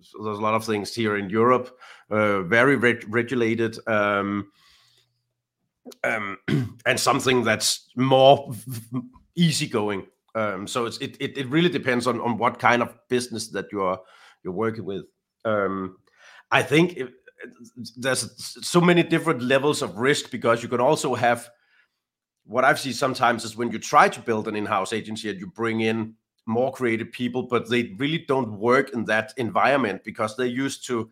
so 0.00 0.22
there's 0.22 0.38
a 0.38 0.42
lot 0.42 0.54
of 0.54 0.64
things 0.64 0.94
here 0.94 1.16
in 1.16 1.28
Europe, 1.28 1.76
uh, 2.10 2.42
very 2.42 2.76
regulated, 2.76 3.78
um, 3.88 4.52
um, 6.04 6.38
and 6.86 7.00
something 7.00 7.42
that's 7.42 7.88
more 7.96 8.52
easygoing. 9.36 10.06
Um, 10.34 10.66
so 10.66 10.84
it's, 10.86 10.98
it, 10.98 11.16
it, 11.20 11.38
it 11.38 11.48
really 11.48 11.70
depends 11.70 12.06
on, 12.06 12.20
on 12.20 12.36
what 12.36 12.58
kind 12.58 12.82
of 12.82 12.94
business 13.08 13.48
that 13.48 13.66
you're 13.72 13.98
you're 14.42 14.52
working 14.52 14.84
with. 14.84 15.04
Um, 15.44 15.96
I 16.50 16.62
think 16.62 17.00
there's 17.96 18.56
so 18.66 18.80
many 18.80 19.02
different 19.02 19.42
levels 19.42 19.82
of 19.82 19.96
risk 19.96 20.30
because 20.30 20.62
you 20.62 20.68
can 20.68 20.80
also 20.80 21.14
have 21.14 21.50
what 22.44 22.64
I've 22.64 22.78
seen 22.78 22.92
sometimes 22.92 23.44
is 23.44 23.56
when 23.56 23.72
you 23.72 23.78
try 23.78 24.08
to 24.08 24.20
build 24.20 24.46
an 24.46 24.54
in-house 24.54 24.92
agency 24.92 25.28
and 25.30 25.40
you 25.40 25.48
bring 25.48 25.80
in 25.80 26.14
more 26.46 26.72
creative 26.72 27.10
people, 27.10 27.42
but 27.42 27.68
they 27.68 27.94
really 27.98 28.18
don't 28.18 28.52
work 28.52 28.90
in 28.90 29.04
that 29.06 29.34
environment 29.36 30.04
because 30.04 30.36
they're 30.36 30.46
used 30.46 30.86
to, 30.86 31.10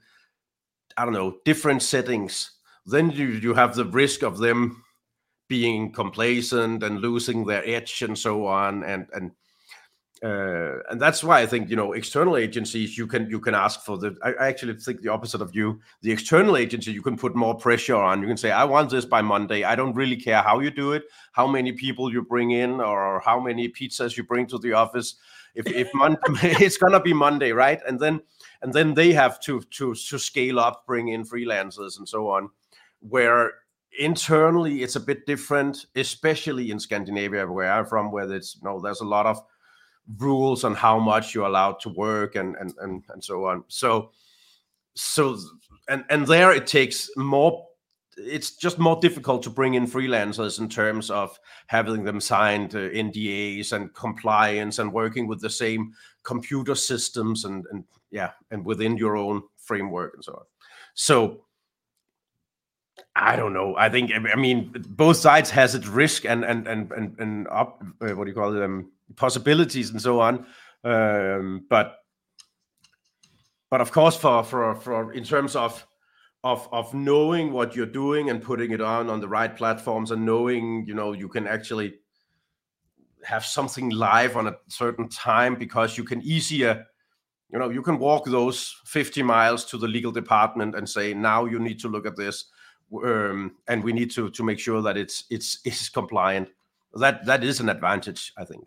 I 0.97 1.05
don't 1.05 1.13
know, 1.13 1.39
different 1.45 1.83
settings. 1.83 2.53
Then 2.87 3.11
you, 3.11 3.27
you 3.27 3.53
have 3.55 3.75
the 3.75 3.85
risk 3.85 4.23
of 4.23 4.39
them 4.39 4.84
being 5.49 5.93
complacent 5.93 6.83
and 6.83 7.01
losing 7.01 7.45
their 7.45 7.67
edge 7.67 8.03
and 8.03 8.19
so 8.19 8.47
on. 8.47 8.83
And 8.85 9.07
and 9.13 9.33
uh, 10.25 10.79
and 10.89 10.99
that's 10.99 11.23
why 11.23 11.43
I 11.43 11.47
think 11.47 11.69
you 11.69 11.77
know 11.77 11.93
external 11.93 12.39
agencies 12.39 12.97
you 12.97 13.07
can 13.07 13.29
you 13.29 13.39
can 13.39 13.55
ask 13.55 13.83
for 13.83 13.99
the. 13.99 14.17
I, 14.23 14.49
actually 14.49 14.75
think 14.75 15.03
the 15.03 15.11
opposite 15.11 15.43
of 15.43 15.55
you. 15.55 15.81
The 16.01 16.13
external 16.13 16.57
agency 16.57 16.93
you 16.93 17.03
can 17.03 17.19
put 17.19 17.37
more 17.37 17.55
pressure 17.55 17.97
on. 17.97 18.23
You 18.23 18.29
can 18.29 18.39
say 18.39 18.51
I 18.51 18.65
want 18.65 18.89
this 18.89 19.05
by 19.05 19.21
Monday. 19.21 19.65
I 19.65 19.75
don't 19.75 19.95
really 19.95 20.17
care 20.17 20.41
how 20.41 20.61
you 20.61 20.71
do 20.71 20.93
it, 20.93 21.05
how 21.33 21.47
many 21.47 21.73
people 21.73 22.11
you 22.11 22.23
bring 22.23 22.53
in, 22.53 22.81
or 22.81 23.21
how 23.21 23.39
many 23.39 23.69
pizzas 23.69 24.17
you 24.17 24.25
bring 24.25 24.47
to 24.47 24.59
the 24.59 24.73
office. 24.73 25.17
If 25.55 25.67
if 25.67 25.91
Monday 25.95 26.19
it's 26.33 26.79
gonna 26.79 27.01
be 27.01 27.13
Monday, 27.13 27.53
right? 27.53 27.81
And 27.87 28.01
then 28.01 28.23
and 28.63 28.73
then 28.73 28.95
they 28.95 29.13
have 29.13 29.41
to 29.41 29.61
to 29.61 29.95
to 29.95 30.19
scale 30.19 30.59
up, 30.59 30.87
bring 30.87 31.09
in 31.09 31.25
freelancers 31.25 31.99
and 31.99 32.09
so 32.09 32.31
on. 32.31 32.49
Where 33.01 33.53
internally 33.99 34.83
it's 34.83 34.97
a 34.97 35.01
bit 35.01 35.27
different, 35.27 35.87
especially 35.97 36.71
in 36.71 36.79
Scandinavia, 36.79 37.47
where 37.47 37.73
I'm 37.73 37.87
from, 37.87 38.11
where 38.11 38.27
there's 38.27 38.57
you 38.61 38.69
know 38.69 38.81
there's 38.81 39.01
a 39.01 39.07
lot 39.07 39.27
of 39.27 39.41
rules 40.19 40.65
on 40.65 40.75
how 40.75 40.99
much 40.99 41.35
you're 41.35 41.47
allowed 41.47 41.81
to 41.81 41.89
work 41.91 42.37
and 42.37 42.57
and 42.57 42.73
and, 42.81 43.03
and 43.09 43.23
so 43.23 43.47
on. 43.47 43.65
So 43.69 44.11
so 44.95 45.39
and 45.89 46.05
and 46.11 46.27
there 46.27 46.53
it 46.53 46.67
takes 46.67 47.11
more 47.17 47.67
it's 48.17 48.53
just 48.53 48.79
more 48.79 49.01
difficult 49.01 49.43
to 49.43 49.51
bring 49.51 49.75
in 49.75 49.87
freelancers 49.87 50.61
in 50.61 50.69
terms 50.69 51.11
of 51.11 51.37
having 51.67 52.05
them 52.05 52.21
signed 52.21 52.73
uh, 52.75 52.89
NDAs 52.91 53.73
and 53.73 53.93
compliance 53.93 54.79
and 54.79 54.93
working 54.93 55.27
with 55.27 55.41
the 55.41 55.51
same 55.51 55.93
computer 56.23 56.75
systems 56.75 57.45
and 57.45 57.67
and 57.71 57.85
yeah 58.11 58.31
and 58.51 58.65
within 58.65 58.97
your 58.97 59.17
own 59.17 59.43
framework 59.57 60.15
and 60.15 60.25
so 60.25 60.35
on. 60.35 60.45
So 60.95 61.44
I 63.17 63.37
don't 63.37 63.53
know. 63.53 63.77
I 63.77 63.89
think 63.89 64.11
I 64.13 64.35
mean 64.35 64.75
both 64.89 65.17
sides 65.17 65.51
has 65.51 65.75
its 65.75 65.87
risk 65.87 66.25
and 66.25 66.45
and 66.45 66.67
and 66.67 66.91
and, 66.93 67.19
and 67.19 67.49
up 67.49 67.83
uh, 68.01 68.09
what 68.11 68.25
do 68.25 68.31
you 68.31 68.35
call 68.35 68.53
them 68.53 68.91
possibilities 69.17 69.91
and 69.91 70.03
so 70.03 70.21
on. 70.21 70.47
Um, 70.83 71.65
but 71.71 71.99
but 73.71 73.81
of 73.81 73.93
course, 73.93 74.17
for 74.17 74.43
for 74.43 74.75
for 74.75 75.13
in 75.13 75.25
terms 75.25 75.55
of 75.55 75.87
of 76.43 76.69
of 76.73 76.93
knowing 76.93 77.53
what 77.53 77.75
you're 77.75 77.87
doing 77.87 78.31
and 78.31 78.43
putting 78.43 78.73
it 78.73 78.81
on 78.81 79.09
on 79.09 79.21
the 79.21 79.29
right 79.29 79.57
platforms 79.57 80.11
and 80.11 80.25
knowing 80.25 80.85
you 80.87 80.95
know 80.95 81.13
you 81.13 81.29
can 81.29 81.47
actually 81.47 81.95
have 83.25 83.45
something 83.45 83.89
live 83.89 84.37
on 84.37 84.49
a 84.49 84.57
certain 84.69 85.09
time 85.09 85.55
because 85.55 85.97
you 85.97 86.05
can 86.05 86.21
easier 86.23 86.85
you 87.51 87.59
know 87.59 87.71
you 87.71 87.81
can 87.81 87.99
walk 87.99 88.27
those 88.27 88.77
50 88.85 89.23
miles 89.23 89.65
to 89.65 89.79
the 89.79 89.89
legal 89.89 90.13
department 90.13 90.75
and 90.75 90.87
say 90.87 91.15
now 91.15 91.47
you 91.47 91.59
need 91.59 91.81
to 91.81 91.89
look 91.89 92.07
at 92.07 92.17
this 92.17 92.45
um, 93.05 93.57
and 93.69 93.83
we 93.83 93.93
need 93.93 94.11
to 94.11 94.31
to 94.31 94.43
make 94.43 94.59
sure 94.59 94.83
that 94.83 94.97
it's 94.97 95.25
it's 95.31 95.61
it's 95.65 95.89
compliant 95.89 96.49
that 96.95 97.25
that 97.27 97.43
is 97.43 97.61
an 97.61 97.69
advantage 97.69 98.33
i 98.37 98.45
think 98.45 98.65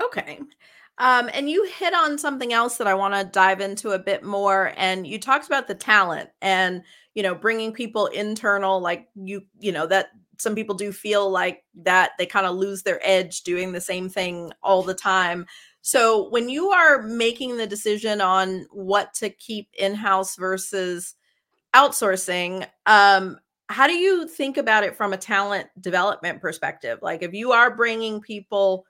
okay 0.00 0.40
um, 0.98 1.28
and 1.34 1.50
you 1.50 1.64
hit 1.64 1.92
on 1.92 2.18
something 2.18 2.52
else 2.52 2.76
that 2.76 2.86
I 2.86 2.94
want 2.94 3.14
to 3.14 3.24
dive 3.24 3.60
into 3.60 3.90
a 3.90 3.98
bit 3.98 4.22
more. 4.22 4.72
And 4.76 5.06
you 5.06 5.18
talked 5.18 5.46
about 5.46 5.66
the 5.66 5.74
talent 5.74 6.30
and, 6.40 6.82
you 7.14 7.22
know, 7.22 7.34
bringing 7.34 7.72
people 7.72 8.06
internal, 8.06 8.80
like 8.80 9.08
you, 9.16 9.42
you 9.58 9.72
know, 9.72 9.86
that 9.88 10.10
some 10.38 10.54
people 10.54 10.74
do 10.74 10.92
feel 10.92 11.30
like 11.30 11.64
that 11.82 12.12
they 12.18 12.26
kind 12.26 12.46
of 12.46 12.54
lose 12.56 12.82
their 12.82 13.00
edge 13.02 13.42
doing 13.42 13.72
the 13.72 13.80
same 13.80 14.08
thing 14.08 14.52
all 14.62 14.82
the 14.82 14.94
time. 14.94 15.46
So 15.80 16.28
when 16.30 16.48
you 16.48 16.70
are 16.70 17.02
making 17.02 17.56
the 17.56 17.66
decision 17.66 18.20
on 18.20 18.66
what 18.70 19.14
to 19.14 19.30
keep 19.30 19.68
in 19.76 19.94
house 19.94 20.36
versus 20.36 21.14
outsourcing, 21.74 22.66
um, 22.86 23.38
how 23.68 23.86
do 23.86 23.94
you 23.94 24.28
think 24.28 24.56
about 24.56 24.84
it 24.84 24.96
from 24.96 25.12
a 25.12 25.16
talent 25.16 25.68
development 25.80 26.40
perspective? 26.40 26.98
Like 27.02 27.22
if 27.22 27.32
you 27.32 27.52
are 27.52 27.74
bringing 27.74 28.20
people 28.20 28.84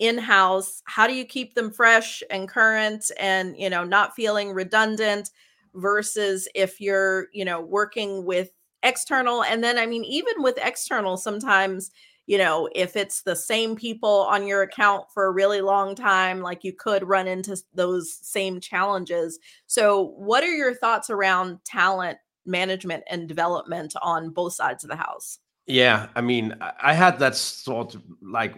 in-house 0.00 0.82
how 0.86 1.06
do 1.06 1.12
you 1.14 1.26
keep 1.26 1.54
them 1.54 1.70
fresh 1.70 2.22
and 2.30 2.48
current 2.48 3.10
and 3.20 3.54
you 3.58 3.68
know 3.68 3.84
not 3.84 4.14
feeling 4.16 4.50
redundant 4.50 5.30
versus 5.74 6.48
if 6.54 6.80
you're 6.80 7.28
you 7.32 7.44
know 7.44 7.60
working 7.60 8.24
with 8.24 8.50
external 8.82 9.44
and 9.44 9.62
then 9.62 9.76
i 9.78 9.84
mean 9.84 10.02
even 10.04 10.42
with 10.42 10.58
external 10.62 11.18
sometimes 11.18 11.90
you 12.26 12.38
know 12.38 12.66
if 12.74 12.96
it's 12.96 13.20
the 13.22 13.36
same 13.36 13.76
people 13.76 14.26
on 14.30 14.46
your 14.46 14.62
account 14.62 15.04
for 15.12 15.26
a 15.26 15.30
really 15.32 15.60
long 15.60 15.94
time 15.94 16.40
like 16.40 16.64
you 16.64 16.72
could 16.72 17.06
run 17.06 17.28
into 17.28 17.54
those 17.74 18.10
same 18.22 18.58
challenges 18.58 19.38
so 19.66 20.14
what 20.16 20.42
are 20.42 20.54
your 20.54 20.74
thoughts 20.74 21.10
around 21.10 21.62
talent 21.66 22.16
management 22.50 23.04
and 23.08 23.28
development 23.28 23.94
on 24.02 24.30
both 24.30 24.52
sides 24.52 24.84
of 24.84 24.90
the 24.90 24.96
house 24.96 25.38
yeah 25.66 26.08
i 26.16 26.20
mean 26.20 26.54
i 26.82 26.92
had 26.92 27.18
that 27.18 27.36
thought 27.36 27.96
like 28.20 28.54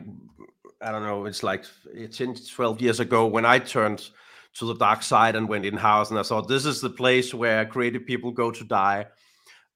I 0.82 0.90
don't 0.90 1.04
know, 1.04 1.26
it's 1.26 1.42
like 1.42 1.64
10, 2.10 2.34
12 2.34 2.80
years 2.80 3.00
ago 3.00 3.26
when 3.26 3.46
I 3.46 3.58
turned 3.60 4.10
to 4.54 4.66
the 4.66 4.74
dark 4.74 5.02
side 5.02 5.36
and 5.36 5.48
went 5.48 5.64
in 5.64 5.76
house 5.76 6.10
and 6.10 6.18
I 6.18 6.22
thought 6.22 6.48
this 6.48 6.66
is 6.66 6.80
the 6.80 6.90
place 6.90 7.32
where 7.32 7.64
creative 7.64 8.04
people 8.04 8.32
go 8.32 8.50
to 8.50 8.64
die. 8.64 9.06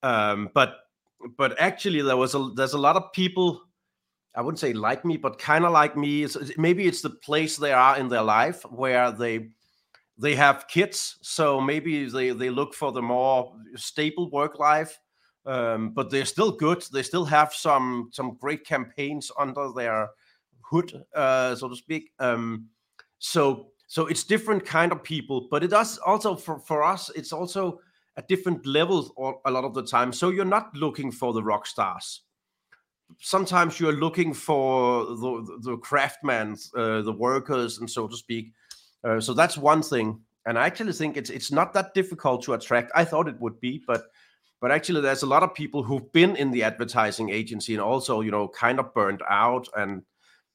Um, 0.02 0.50
but 0.52 0.78
but 1.38 1.58
actually 1.58 2.02
there 2.02 2.16
was 2.16 2.34
a 2.34 2.50
there's 2.54 2.74
a 2.74 2.78
lot 2.78 2.96
of 2.96 3.12
people 3.12 3.62
I 4.34 4.42
wouldn't 4.42 4.58
say 4.58 4.74
like 4.74 5.04
me, 5.04 5.16
but 5.16 5.38
kind 5.38 5.64
of 5.64 5.72
like 5.72 5.96
me. 5.96 6.24
It's, 6.24 6.36
maybe 6.58 6.86
it's 6.86 7.00
the 7.00 7.08
place 7.08 7.56
they 7.56 7.72
are 7.72 7.96
in 7.96 8.08
their 8.08 8.22
life 8.22 8.64
where 8.70 9.10
they 9.10 9.48
they 10.18 10.34
have 10.34 10.68
kids, 10.68 11.18
so 11.22 11.60
maybe 11.60 12.06
they 12.06 12.30
they 12.30 12.50
look 12.50 12.74
for 12.74 12.92
the 12.92 13.02
more 13.02 13.54
stable 13.74 14.30
work 14.30 14.58
life. 14.58 14.98
Um, 15.44 15.90
but 15.90 16.10
they're 16.10 16.24
still 16.24 16.50
good. 16.50 16.84
They 16.92 17.02
still 17.02 17.24
have 17.24 17.52
some 17.54 18.08
some 18.12 18.36
great 18.40 18.64
campaigns 18.66 19.30
under 19.38 19.70
their 19.72 20.10
hood, 20.62 21.04
uh, 21.14 21.54
so 21.54 21.68
to 21.68 21.76
speak. 21.76 22.10
Um, 22.18 22.68
so 23.18 23.68
so 23.86 24.06
it's 24.06 24.24
different 24.24 24.64
kind 24.64 24.90
of 24.90 25.02
people, 25.02 25.48
but 25.50 25.62
it 25.62 25.68
does 25.68 25.98
also 25.98 26.34
for 26.34 26.58
for 26.58 26.82
us. 26.82 27.10
It's 27.14 27.32
also 27.32 27.80
at 28.16 28.28
different 28.28 28.66
levels 28.66 29.12
a 29.44 29.50
lot 29.50 29.64
of 29.64 29.74
the 29.74 29.84
time. 29.84 30.12
So 30.12 30.30
you're 30.30 30.44
not 30.44 30.74
looking 30.74 31.12
for 31.12 31.32
the 31.32 31.42
rock 31.42 31.66
stars. 31.66 32.22
Sometimes 33.20 33.78
you're 33.78 33.92
looking 33.92 34.34
for 34.34 35.04
the 35.04 35.58
the 35.62 35.76
craftsmen, 35.76 36.56
uh, 36.74 37.02
the 37.02 37.12
workers, 37.12 37.78
and 37.78 37.88
so 37.88 38.08
to 38.08 38.16
speak. 38.16 38.52
Uh, 39.06 39.20
so 39.20 39.32
that's 39.32 39.56
one 39.56 39.82
thing. 39.82 40.20
And 40.46 40.58
I 40.58 40.66
actually 40.66 40.92
think 40.92 41.16
it's 41.16 41.30
it's 41.30 41.52
not 41.52 41.72
that 41.74 41.94
difficult 41.94 42.42
to 42.44 42.54
attract. 42.54 42.92
I 42.94 43.04
thought 43.04 43.28
it 43.28 43.40
would 43.40 43.60
be, 43.60 43.82
but 43.86 44.04
but 44.60 44.70
actually 44.70 45.00
there's 45.00 45.22
a 45.22 45.26
lot 45.26 45.42
of 45.42 45.54
people 45.54 45.82
who've 45.82 46.12
been 46.12 46.36
in 46.36 46.50
the 46.50 46.62
advertising 46.62 47.30
agency 47.30 47.74
and 47.74 47.82
also 47.82 48.20
you 48.20 48.30
know 48.30 48.48
kind 48.48 48.78
of 48.78 48.92
burned 48.94 49.22
out 49.28 49.68
and 49.76 50.02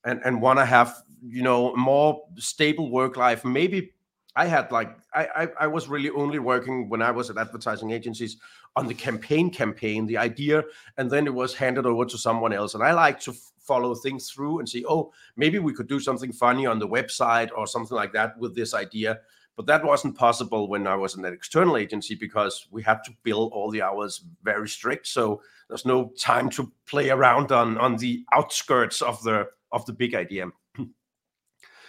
and 0.04 0.22
and 0.26 0.42
want 0.42 0.60
to 0.60 0.66
have 0.66 0.96
you 1.26 1.44
know 1.44 1.76
more 1.76 2.24
stable 2.38 2.90
work 2.90 3.16
life 3.18 3.46
maybe 3.46 3.92
i 4.36 4.46
had 4.46 4.72
like 4.72 4.98
I, 5.14 5.28
I, 5.36 5.48
I 5.62 5.68
was 5.68 5.88
really 5.88 6.10
only 6.10 6.40
working 6.40 6.90
when 6.90 7.02
i 7.02 7.12
was 7.12 7.30
at 7.30 7.38
advertising 7.38 7.92
agencies 7.92 8.38
on 8.76 8.88
the 8.88 8.94
campaign 8.94 9.52
campaign 9.52 10.08
the 10.08 10.18
idea 10.18 10.64
and 10.98 11.12
then 11.12 11.28
it 11.28 11.34
was 11.34 11.54
handed 11.54 11.86
over 11.86 12.06
to 12.06 12.18
someone 12.18 12.54
else 12.54 12.74
and 12.74 12.84
i 12.84 12.94
like 12.94 13.20
to 13.22 13.34
follow 13.72 13.94
things 13.96 14.30
through 14.32 14.60
and 14.60 14.68
see 14.68 14.84
oh 14.94 15.12
maybe 15.36 15.60
we 15.60 15.74
could 15.74 15.90
do 15.94 16.00
something 16.00 16.34
funny 16.46 16.66
on 16.66 16.80
the 16.80 16.94
website 16.98 17.50
or 17.58 17.66
something 17.68 17.98
like 18.02 18.14
that 18.14 18.38
with 18.38 18.54
this 18.56 18.74
idea 18.74 19.20
but 19.58 19.66
that 19.66 19.84
wasn't 19.92 20.22
possible 20.26 20.64
when 20.68 20.88
i 20.88 20.96
was 21.04 21.16
in 21.16 21.26
an 21.26 21.34
external 21.34 21.78
agency 21.78 22.16
because 22.16 22.68
we 22.72 22.82
had 22.90 23.00
to 23.06 23.12
bill 23.24 23.50
all 23.54 23.70
the 23.72 23.82
hours 23.82 24.14
very 24.44 24.70
strict 24.78 25.08
so 25.08 25.42
there's 25.72 25.86
no 25.86 26.12
time 26.20 26.50
to 26.50 26.70
play 26.86 27.10
around 27.10 27.52
on 27.52 27.78
on 27.78 27.96
the 27.96 28.26
outskirts 28.34 29.02
of 29.02 29.24
the 29.24 29.48
of 29.72 29.86
the 29.86 29.94
big 29.94 30.14
idea. 30.16 30.48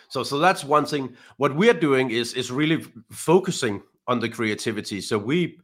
so 0.08 0.22
so 0.22 0.38
that's 0.38 0.64
one 0.64 0.86
thing. 0.86 1.16
What 1.36 1.56
we're 1.56 1.74
doing 1.74 2.10
is 2.10 2.32
is 2.34 2.50
really 2.50 2.86
focusing 3.10 3.82
on 4.06 4.20
the 4.20 4.28
creativity. 4.28 5.00
So 5.00 5.18
we 5.18 5.58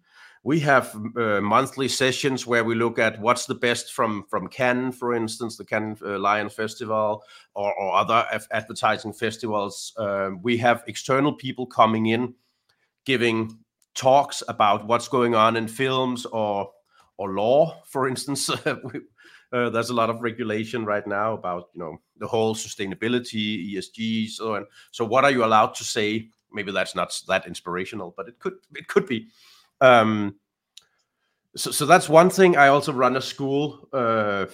we 0.45 0.61
have 0.61 0.95
uh, 1.17 1.41
monthly 1.41 1.89
sessions 1.89 2.47
where 2.47 2.65
we 2.65 2.75
look 2.75 2.99
at 2.99 3.21
what's 3.21 3.47
the 3.47 3.55
best 3.55 3.93
from 3.93 4.25
from 4.29 4.49
Cannes, 4.49 4.93
for 4.93 5.15
instance, 5.15 5.57
the 5.57 5.65
Cannes 5.65 5.99
uh, 6.03 6.19
Lion 6.19 6.49
Festival, 6.49 7.23
or, 7.55 7.75
or 7.75 7.95
other 7.95 8.25
advertising 8.51 9.13
festivals. 9.13 9.93
Uh, 9.97 10.31
we 10.43 10.57
have 10.59 10.85
external 10.87 11.33
people 11.33 11.67
coming 11.67 12.07
in, 12.07 12.35
giving 13.05 13.59
talks 13.95 14.43
about 14.49 14.87
what's 14.87 15.09
going 15.09 15.35
on 15.35 15.57
in 15.57 15.69
films 15.69 16.25
or 16.27 16.71
or 17.17 17.33
law, 17.33 17.83
for 17.85 18.09
instance. 18.09 18.49
uh, 19.53 19.71
there's 19.71 19.91
a 19.91 19.95
lot 19.95 20.11
of 20.11 20.21
regulation 20.21 20.85
right 20.85 21.07
now 21.07 21.35
about 21.35 21.69
you 21.75 21.81
know 21.81 22.01
the 22.19 22.27
whole 22.27 22.55
sustainability 22.55 23.75
esg 23.75 24.29
so 24.29 24.55
and 24.55 24.67
so 24.91 25.05
what 25.05 25.25
are 25.25 25.31
you 25.31 25.45
allowed 25.45 25.75
to 25.75 25.85
say 25.85 26.29
maybe 26.53 26.73
that's 26.73 26.95
not 26.95 27.19
that 27.29 27.47
inspirational 27.47 28.13
but 28.17 28.29
it 28.29 28.39
could 28.39 28.55
it 28.75 28.89
could 28.89 29.07
be 29.07 29.29
um, 29.81 30.35
so, 31.57 31.71
so 31.71 31.87
that's 31.87 32.09
one 32.09 32.31
thing 32.31 32.57
i 32.57 32.69
also 32.69 32.93
run 32.93 33.17
a 33.17 33.21
school 33.23 33.89
uh, 33.93 34.47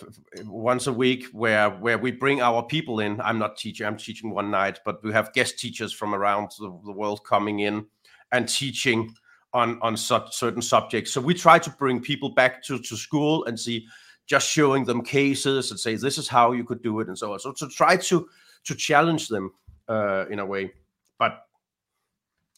once 0.44 0.87
a 0.87 0.92
week 0.92 1.26
where 1.32 1.70
where 1.70 1.98
we 1.98 2.10
bring 2.10 2.40
our 2.40 2.62
people 2.62 3.00
in. 3.00 3.20
I'm 3.20 3.38
not 3.38 3.56
teaching 3.56 3.87
i'm 3.87 3.96
teaching 3.96 4.30
one 4.30 4.50
night 4.50 4.80
but 4.84 5.02
we 5.02 5.12
have 5.12 5.32
guest 5.32 5.58
teachers 5.58 5.92
from 5.92 6.14
around 6.14 6.50
the, 6.58 6.68
the 6.84 6.92
world 6.92 7.24
coming 7.24 7.60
in 7.60 7.87
and 8.32 8.48
teaching 8.48 9.14
on 9.54 9.78
on 9.80 9.96
such 9.96 10.34
certain 10.34 10.60
subjects. 10.60 11.12
So 11.12 11.20
we 11.20 11.32
try 11.32 11.58
to 11.60 11.70
bring 11.70 12.00
people 12.00 12.28
back 12.28 12.62
to, 12.64 12.78
to 12.78 12.96
school 12.96 13.44
and 13.46 13.58
see 13.58 13.87
just 14.26 14.48
showing 14.48 14.84
them 14.84 15.02
cases 15.02 15.70
and 15.70 15.78
say 15.78 15.94
this 15.94 16.18
is 16.18 16.28
how 16.28 16.52
you 16.52 16.64
could 16.64 16.82
do 16.82 17.00
it 17.00 17.08
and 17.08 17.16
so 17.16 17.32
on. 17.32 17.38
So 17.38 17.52
to 17.52 17.68
try 17.68 17.96
to 17.96 18.28
to 18.64 18.74
challenge 18.74 19.28
them 19.28 19.52
uh, 19.88 20.26
in 20.28 20.40
a 20.40 20.46
way, 20.46 20.72
but 21.18 21.46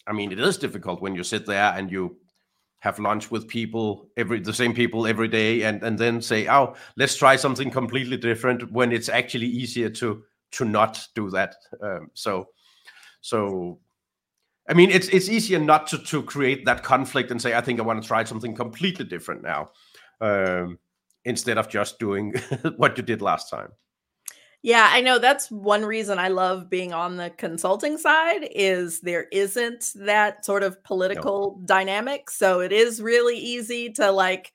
I 0.06 0.12
mean 0.12 0.32
it 0.32 0.40
is 0.40 0.56
difficult 0.56 1.02
when 1.02 1.14
you 1.14 1.22
sit 1.22 1.46
there 1.46 1.74
and 1.76 1.92
you 1.92 2.16
have 2.86 2.98
lunch 2.98 3.30
with 3.30 3.48
people 3.48 4.08
every 4.16 4.40
the 4.40 4.52
same 4.62 4.72
people 4.72 5.06
every 5.06 5.28
day 5.28 5.62
and 5.62 5.82
and 5.82 5.98
then 5.98 6.22
say 6.22 6.46
oh 6.48 6.74
let's 6.96 7.16
try 7.16 7.36
something 7.36 7.70
completely 7.70 8.16
different 8.16 8.70
when 8.72 8.92
it's 8.92 9.08
actually 9.08 9.46
easier 9.62 9.90
to 9.90 10.22
to 10.52 10.64
not 10.64 11.06
do 11.14 11.28
that 11.30 11.56
um, 11.82 12.10
so 12.14 12.48
so 13.20 13.78
i 14.70 14.74
mean 14.74 14.90
it's 14.90 15.08
it's 15.08 15.28
easier 15.28 15.58
not 15.58 15.86
to 15.86 15.98
to 15.98 16.22
create 16.22 16.64
that 16.64 16.82
conflict 16.82 17.30
and 17.30 17.42
say 17.42 17.54
i 17.54 17.60
think 17.60 17.80
i 17.80 17.82
want 17.82 18.00
to 18.00 18.08
try 18.08 18.24
something 18.24 18.54
completely 18.54 19.04
different 19.04 19.42
now 19.42 19.68
um, 20.20 20.78
instead 21.24 21.58
of 21.58 21.68
just 21.68 21.98
doing 21.98 22.34
what 22.76 22.96
you 22.96 23.02
did 23.02 23.20
last 23.20 23.50
time. 23.50 23.70
Yeah, 24.66 24.88
I 24.90 25.00
know 25.00 25.20
that's 25.20 25.48
one 25.48 25.84
reason 25.84 26.18
I 26.18 26.26
love 26.26 26.68
being 26.68 26.92
on 26.92 27.16
the 27.16 27.30
consulting 27.30 27.96
side 27.98 28.48
is 28.50 28.98
there 28.98 29.28
isn't 29.30 29.92
that 29.94 30.44
sort 30.44 30.64
of 30.64 30.82
political 30.82 31.56
no. 31.60 31.66
dynamic. 31.66 32.28
So 32.30 32.58
it 32.58 32.72
is 32.72 33.00
really 33.00 33.38
easy 33.38 33.92
to 33.92 34.10
like 34.10 34.52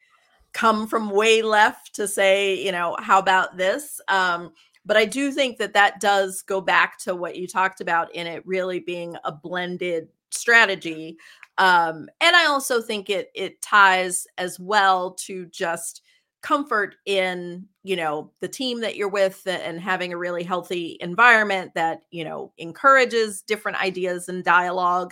come 0.52 0.86
from 0.86 1.12
way 1.12 1.42
left 1.42 1.96
to 1.96 2.10
say, 2.10 2.62
you 2.62 2.74
know, 2.74 2.98
how 3.00 3.20
about 3.20 3.56
this? 3.56 4.02
Um, 4.10 4.52
but 4.86 4.98
I 4.98 5.06
do 5.06 5.32
think 5.32 5.60
that 5.60 5.76
that 5.76 6.02
does 6.02 6.42
go 6.42 6.60
back 6.60 7.00
to 7.06 7.16
what 7.16 7.38
you 7.38 7.48
talked 7.48 7.80
about 7.80 8.14
in 8.14 8.28
it 8.28 8.46
really 8.46 8.82
being 8.82 9.16
a 9.24 9.32
blended 9.32 10.10
strategy. 10.30 11.16
Um, 11.58 12.10
and 12.20 12.36
I 12.36 12.48
also 12.48 12.82
think 12.82 13.10
it 13.10 13.30
it 13.34 13.62
ties 13.62 14.28
as 14.38 14.60
well 14.60 15.12
to 15.22 15.46
just 15.46 16.02
comfort 16.42 16.96
in 17.06 17.66
you 17.84 17.96
know 17.96 18.32
the 18.42 18.48
team 18.48 18.82
that 18.82 18.96
you're 18.96 19.10
with 19.10 19.46
and 19.48 19.80
having 19.80 20.14
a 20.14 20.18
really 20.18 20.44
healthy 20.44 20.98
environment 21.02 21.72
that 21.76 22.02
you 22.12 22.24
know 22.24 22.52
encourages 22.58 23.42
different 23.44 23.82
ideas 23.82 24.30
and 24.30 24.44
dialogue 24.44 25.12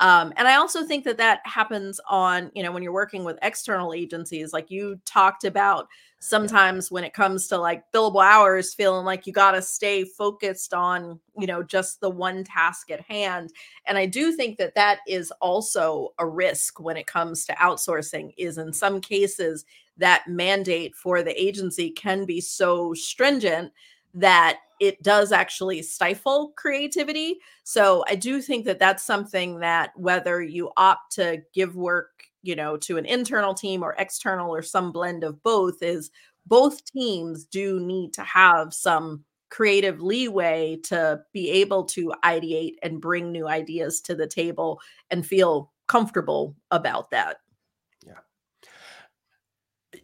Um, 0.00 0.32
and 0.36 0.46
I 0.46 0.54
also 0.54 0.84
think 0.84 1.04
that 1.06 1.16
that 1.18 1.40
happens 1.44 2.00
on, 2.08 2.52
you 2.54 2.62
know, 2.62 2.70
when 2.70 2.84
you're 2.84 2.92
working 2.92 3.24
with 3.24 3.36
external 3.42 3.92
agencies, 3.92 4.52
like 4.52 4.70
you 4.70 5.00
talked 5.04 5.42
about 5.42 5.88
sometimes 6.20 6.88
when 6.88 7.02
it 7.02 7.12
comes 7.14 7.48
to 7.48 7.58
like 7.58 7.82
billable 7.92 8.24
hours, 8.24 8.74
feeling 8.74 9.04
like 9.04 9.26
you 9.26 9.32
got 9.32 9.52
to 9.52 9.62
stay 9.62 10.04
focused 10.04 10.72
on, 10.72 11.18
you 11.36 11.48
know, 11.48 11.64
just 11.64 12.00
the 12.00 12.10
one 12.10 12.44
task 12.44 12.92
at 12.92 13.00
hand. 13.00 13.50
And 13.86 13.98
I 13.98 14.06
do 14.06 14.30
think 14.32 14.56
that 14.58 14.76
that 14.76 15.00
is 15.08 15.32
also 15.40 16.10
a 16.20 16.26
risk 16.26 16.78
when 16.78 16.96
it 16.96 17.08
comes 17.08 17.44
to 17.46 17.52
outsourcing, 17.54 18.32
is 18.36 18.56
in 18.56 18.72
some 18.72 19.00
cases 19.00 19.64
that 19.98 20.26
mandate 20.28 20.94
for 20.94 21.22
the 21.22 21.40
agency 21.40 21.90
can 21.90 22.24
be 22.24 22.40
so 22.40 22.94
stringent 22.94 23.72
that 24.14 24.58
it 24.80 25.02
does 25.02 25.32
actually 25.32 25.82
stifle 25.82 26.52
creativity. 26.56 27.38
So 27.64 28.04
I 28.08 28.14
do 28.14 28.40
think 28.40 28.64
that 28.64 28.78
that's 28.78 29.02
something 29.04 29.58
that 29.60 29.90
whether 29.96 30.40
you 30.40 30.70
opt 30.76 31.12
to 31.16 31.42
give 31.52 31.76
work, 31.76 32.24
you 32.42 32.54
know, 32.56 32.76
to 32.78 32.96
an 32.96 33.04
internal 33.04 33.54
team 33.54 33.82
or 33.82 33.94
external 33.98 34.54
or 34.54 34.62
some 34.62 34.92
blend 34.92 35.24
of 35.24 35.42
both 35.42 35.82
is 35.82 36.10
both 36.46 36.84
teams 36.84 37.44
do 37.44 37.80
need 37.80 38.14
to 38.14 38.22
have 38.22 38.72
some 38.72 39.24
creative 39.50 40.00
leeway 40.00 40.78
to 40.84 41.20
be 41.32 41.50
able 41.50 41.84
to 41.84 42.12
ideate 42.24 42.74
and 42.82 43.00
bring 43.00 43.32
new 43.32 43.48
ideas 43.48 44.00
to 44.02 44.14
the 44.14 44.26
table 44.26 44.80
and 45.10 45.26
feel 45.26 45.72
comfortable 45.86 46.54
about 46.70 47.10
that. 47.10 47.38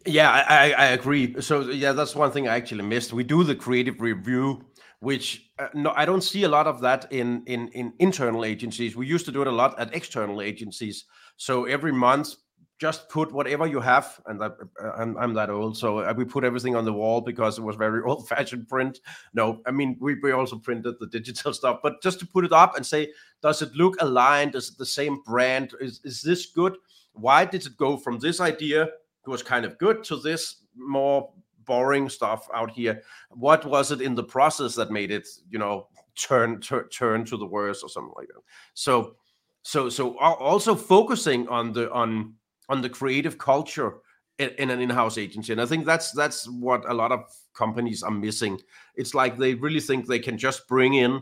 Yeah, 0.05 0.29
I, 0.31 0.71
I 0.73 0.85
agree. 0.87 1.41
So 1.41 1.61
yeah, 1.61 1.91
that's 1.91 2.15
one 2.15 2.31
thing 2.31 2.47
I 2.47 2.55
actually 2.55 2.83
missed. 2.83 3.11
We 3.11 3.23
do 3.23 3.43
the 3.43 3.55
creative 3.55 4.01
review, 4.01 4.63
which 4.99 5.49
uh, 5.57 5.69
no, 5.73 5.93
I 5.95 6.05
don't 6.05 6.21
see 6.21 6.43
a 6.43 6.49
lot 6.49 6.67
of 6.67 6.81
that 6.81 7.11
in 7.11 7.43
in 7.47 7.69
in 7.69 7.93
internal 7.99 8.45
agencies. 8.45 8.95
We 8.95 9.07
used 9.07 9.25
to 9.25 9.31
do 9.31 9.41
it 9.41 9.47
a 9.47 9.51
lot 9.51 9.79
at 9.79 9.95
external 9.95 10.41
agencies. 10.41 11.05
So 11.37 11.65
every 11.65 11.91
month, 11.91 12.35
just 12.77 13.09
put 13.09 13.31
whatever 13.31 13.65
you 13.65 13.79
have, 13.79 14.19
and 14.27 14.39
that, 14.41 14.51
uh, 14.83 14.91
I'm, 14.91 15.17
I'm 15.17 15.33
that 15.33 15.49
old, 15.49 15.75
so 15.77 15.99
uh, 15.99 16.13
we 16.15 16.23
put 16.25 16.43
everything 16.43 16.75
on 16.75 16.85
the 16.85 16.93
wall 16.93 17.21
because 17.21 17.57
it 17.57 17.61
was 17.63 17.75
very 17.75 18.01
old-fashioned 18.05 18.67
print. 18.67 18.99
No, 19.33 19.61
I 19.65 19.71
mean 19.71 19.97
we 19.99 20.15
we 20.21 20.33
also 20.33 20.59
printed 20.59 20.95
the 20.99 21.07
digital 21.07 21.51
stuff, 21.59 21.79
but 21.81 22.03
just 22.03 22.19
to 22.19 22.27
put 22.27 22.45
it 22.45 22.53
up 22.53 22.75
and 22.75 22.85
say, 22.85 23.11
does 23.41 23.63
it 23.63 23.73
look 23.73 23.95
aligned? 24.01 24.53
Is 24.53 24.69
it 24.69 24.77
the 24.77 24.85
same 24.85 25.23
brand? 25.25 25.73
Is 25.81 25.99
is 26.03 26.21
this 26.21 26.45
good? 26.45 26.77
Why 27.13 27.45
did 27.45 27.65
it 27.65 27.75
go 27.77 27.97
from 27.97 28.19
this 28.19 28.39
idea 28.39 28.89
was 29.27 29.43
kind 29.43 29.65
of 29.65 29.77
good 29.77 30.03
to 30.05 30.17
this 30.17 30.63
more 30.75 31.31
boring 31.65 32.09
stuff 32.09 32.47
out 32.53 32.71
here. 32.71 33.01
What 33.31 33.65
was 33.65 33.91
it 33.91 34.01
in 34.01 34.15
the 34.15 34.23
process 34.23 34.75
that 34.75 34.91
made 34.91 35.11
it 35.11 35.27
you 35.49 35.59
know 35.59 35.87
turn 36.15 36.61
tur- 36.61 36.87
turn 36.87 37.25
to 37.25 37.37
the 37.37 37.45
worst 37.45 37.83
or 37.83 37.89
something 37.89 38.13
like 38.15 38.27
that? 38.27 38.41
So 38.73 39.15
so 39.63 39.89
so 39.89 40.17
also 40.19 40.75
focusing 40.75 41.47
on 41.47 41.73
the 41.73 41.91
on 41.91 42.35
on 42.69 42.81
the 42.81 42.89
creative 42.89 43.37
culture 43.37 43.97
in 44.37 44.69
an 44.69 44.81
in-house 44.81 45.17
agency. 45.17 45.53
And 45.53 45.61
i 45.61 45.65
think 45.65 45.85
that's 45.85 46.11
that's 46.11 46.47
what 46.49 46.89
a 46.89 46.93
lot 46.93 47.11
of 47.11 47.23
companies 47.53 48.03
are 48.03 48.11
missing. 48.11 48.59
It's 48.95 49.13
like 49.13 49.37
they 49.37 49.55
really 49.55 49.79
think 49.79 50.05
they 50.05 50.19
can 50.19 50.37
just 50.37 50.67
bring 50.67 50.95
in 50.95 51.21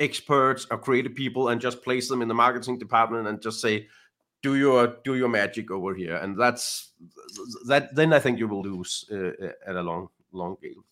experts 0.00 0.66
or 0.70 0.78
creative 0.78 1.14
people 1.14 1.48
and 1.48 1.60
just 1.60 1.82
place 1.82 2.08
them 2.08 2.22
in 2.22 2.28
the 2.28 2.34
marketing 2.34 2.78
department 2.78 3.28
and 3.28 3.40
just 3.40 3.60
say 3.60 3.86
do 4.44 4.56
your 4.56 4.98
do 5.04 5.14
your 5.16 5.28
magic 5.28 5.70
over 5.70 5.94
here 5.94 6.16
and 6.16 6.38
that's 6.38 6.92
that 7.66 7.94
then 7.94 8.12
i 8.12 8.20
think 8.20 8.38
you 8.38 8.46
will 8.46 8.62
lose 8.62 9.06
uh, 9.10 9.32
uh, 9.46 9.52
at 9.66 9.76
a 9.76 9.82
long 9.82 10.08
long 10.32 10.56
game 10.62 10.84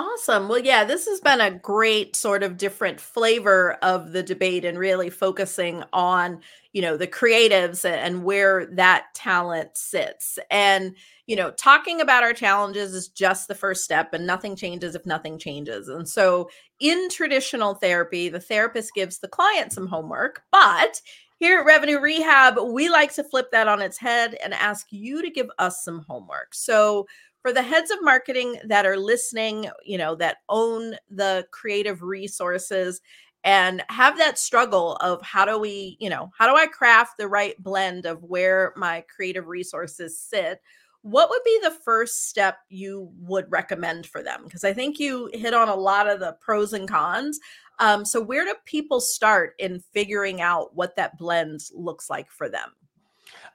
Awesome. 0.00 0.48
Well, 0.48 0.60
yeah, 0.60 0.84
this 0.84 1.06
has 1.06 1.20
been 1.20 1.42
a 1.42 1.50
great 1.50 2.16
sort 2.16 2.42
of 2.42 2.56
different 2.56 2.98
flavor 2.98 3.74
of 3.82 4.12
the 4.12 4.22
debate 4.22 4.64
and 4.64 4.78
really 4.78 5.10
focusing 5.10 5.84
on, 5.92 6.40
you 6.72 6.80
know, 6.80 6.96
the 6.96 7.06
creatives 7.06 7.84
and 7.84 8.24
where 8.24 8.64
that 8.76 9.08
talent 9.14 9.76
sits. 9.76 10.38
And, 10.50 10.96
you 11.26 11.36
know, 11.36 11.50
talking 11.50 12.00
about 12.00 12.22
our 12.22 12.32
challenges 12.32 12.94
is 12.94 13.08
just 13.08 13.46
the 13.46 13.54
first 13.54 13.84
step 13.84 14.14
and 14.14 14.26
nothing 14.26 14.56
changes 14.56 14.94
if 14.94 15.04
nothing 15.04 15.38
changes. 15.38 15.88
And 15.88 16.08
so 16.08 16.48
in 16.78 17.10
traditional 17.10 17.74
therapy, 17.74 18.30
the 18.30 18.40
therapist 18.40 18.94
gives 18.94 19.18
the 19.18 19.28
client 19.28 19.74
some 19.74 19.86
homework, 19.86 20.44
but 20.50 21.02
here 21.40 21.58
at 21.58 21.64
Revenue 21.64 21.98
Rehab, 21.98 22.58
we 22.62 22.90
like 22.90 23.14
to 23.14 23.24
flip 23.24 23.50
that 23.50 23.66
on 23.66 23.80
its 23.80 23.96
head 23.96 24.36
and 24.44 24.52
ask 24.52 24.86
you 24.90 25.22
to 25.22 25.30
give 25.30 25.48
us 25.58 25.82
some 25.82 26.04
homework. 26.06 26.54
So, 26.54 27.06
for 27.40 27.50
the 27.54 27.62
heads 27.62 27.90
of 27.90 27.96
marketing 28.02 28.60
that 28.66 28.84
are 28.84 28.98
listening, 28.98 29.70
you 29.82 29.96
know, 29.96 30.14
that 30.16 30.38
own 30.50 30.96
the 31.08 31.46
creative 31.50 32.02
resources 32.02 33.00
and 33.42 33.82
have 33.88 34.18
that 34.18 34.38
struggle 34.38 34.96
of 34.96 35.22
how 35.22 35.46
do 35.46 35.58
we, 35.58 35.96
you 35.98 36.10
know, 36.10 36.30
how 36.38 36.46
do 36.46 36.54
I 36.54 36.66
craft 36.66 37.16
the 37.16 37.26
right 37.26 37.54
blend 37.62 38.04
of 38.04 38.22
where 38.22 38.74
my 38.76 39.02
creative 39.08 39.46
resources 39.46 40.18
sit? 40.18 40.60
What 41.00 41.30
would 41.30 41.40
be 41.46 41.58
the 41.62 41.70
first 41.82 42.28
step 42.28 42.58
you 42.68 43.10
would 43.20 43.50
recommend 43.50 44.04
for 44.04 44.22
them? 44.22 44.42
Because 44.44 44.64
I 44.64 44.74
think 44.74 45.00
you 45.00 45.30
hit 45.32 45.54
on 45.54 45.70
a 45.70 45.74
lot 45.74 46.06
of 46.06 46.20
the 46.20 46.36
pros 46.42 46.74
and 46.74 46.86
cons. 46.86 47.40
Um, 47.80 48.04
so, 48.04 48.20
where 48.20 48.44
do 48.44 48.54
people 48.66 49.00
start 49.00 49.54
in 49.58 49.80
figuring 49.92 50.40
out 50.40 50.76
what 50.76 50.96
that 50.96 51.18
blend 51.18 51.60
looks 51.74 52.10
like 52.10 52.30
for 52.30 52.48
them? 52.48 52.70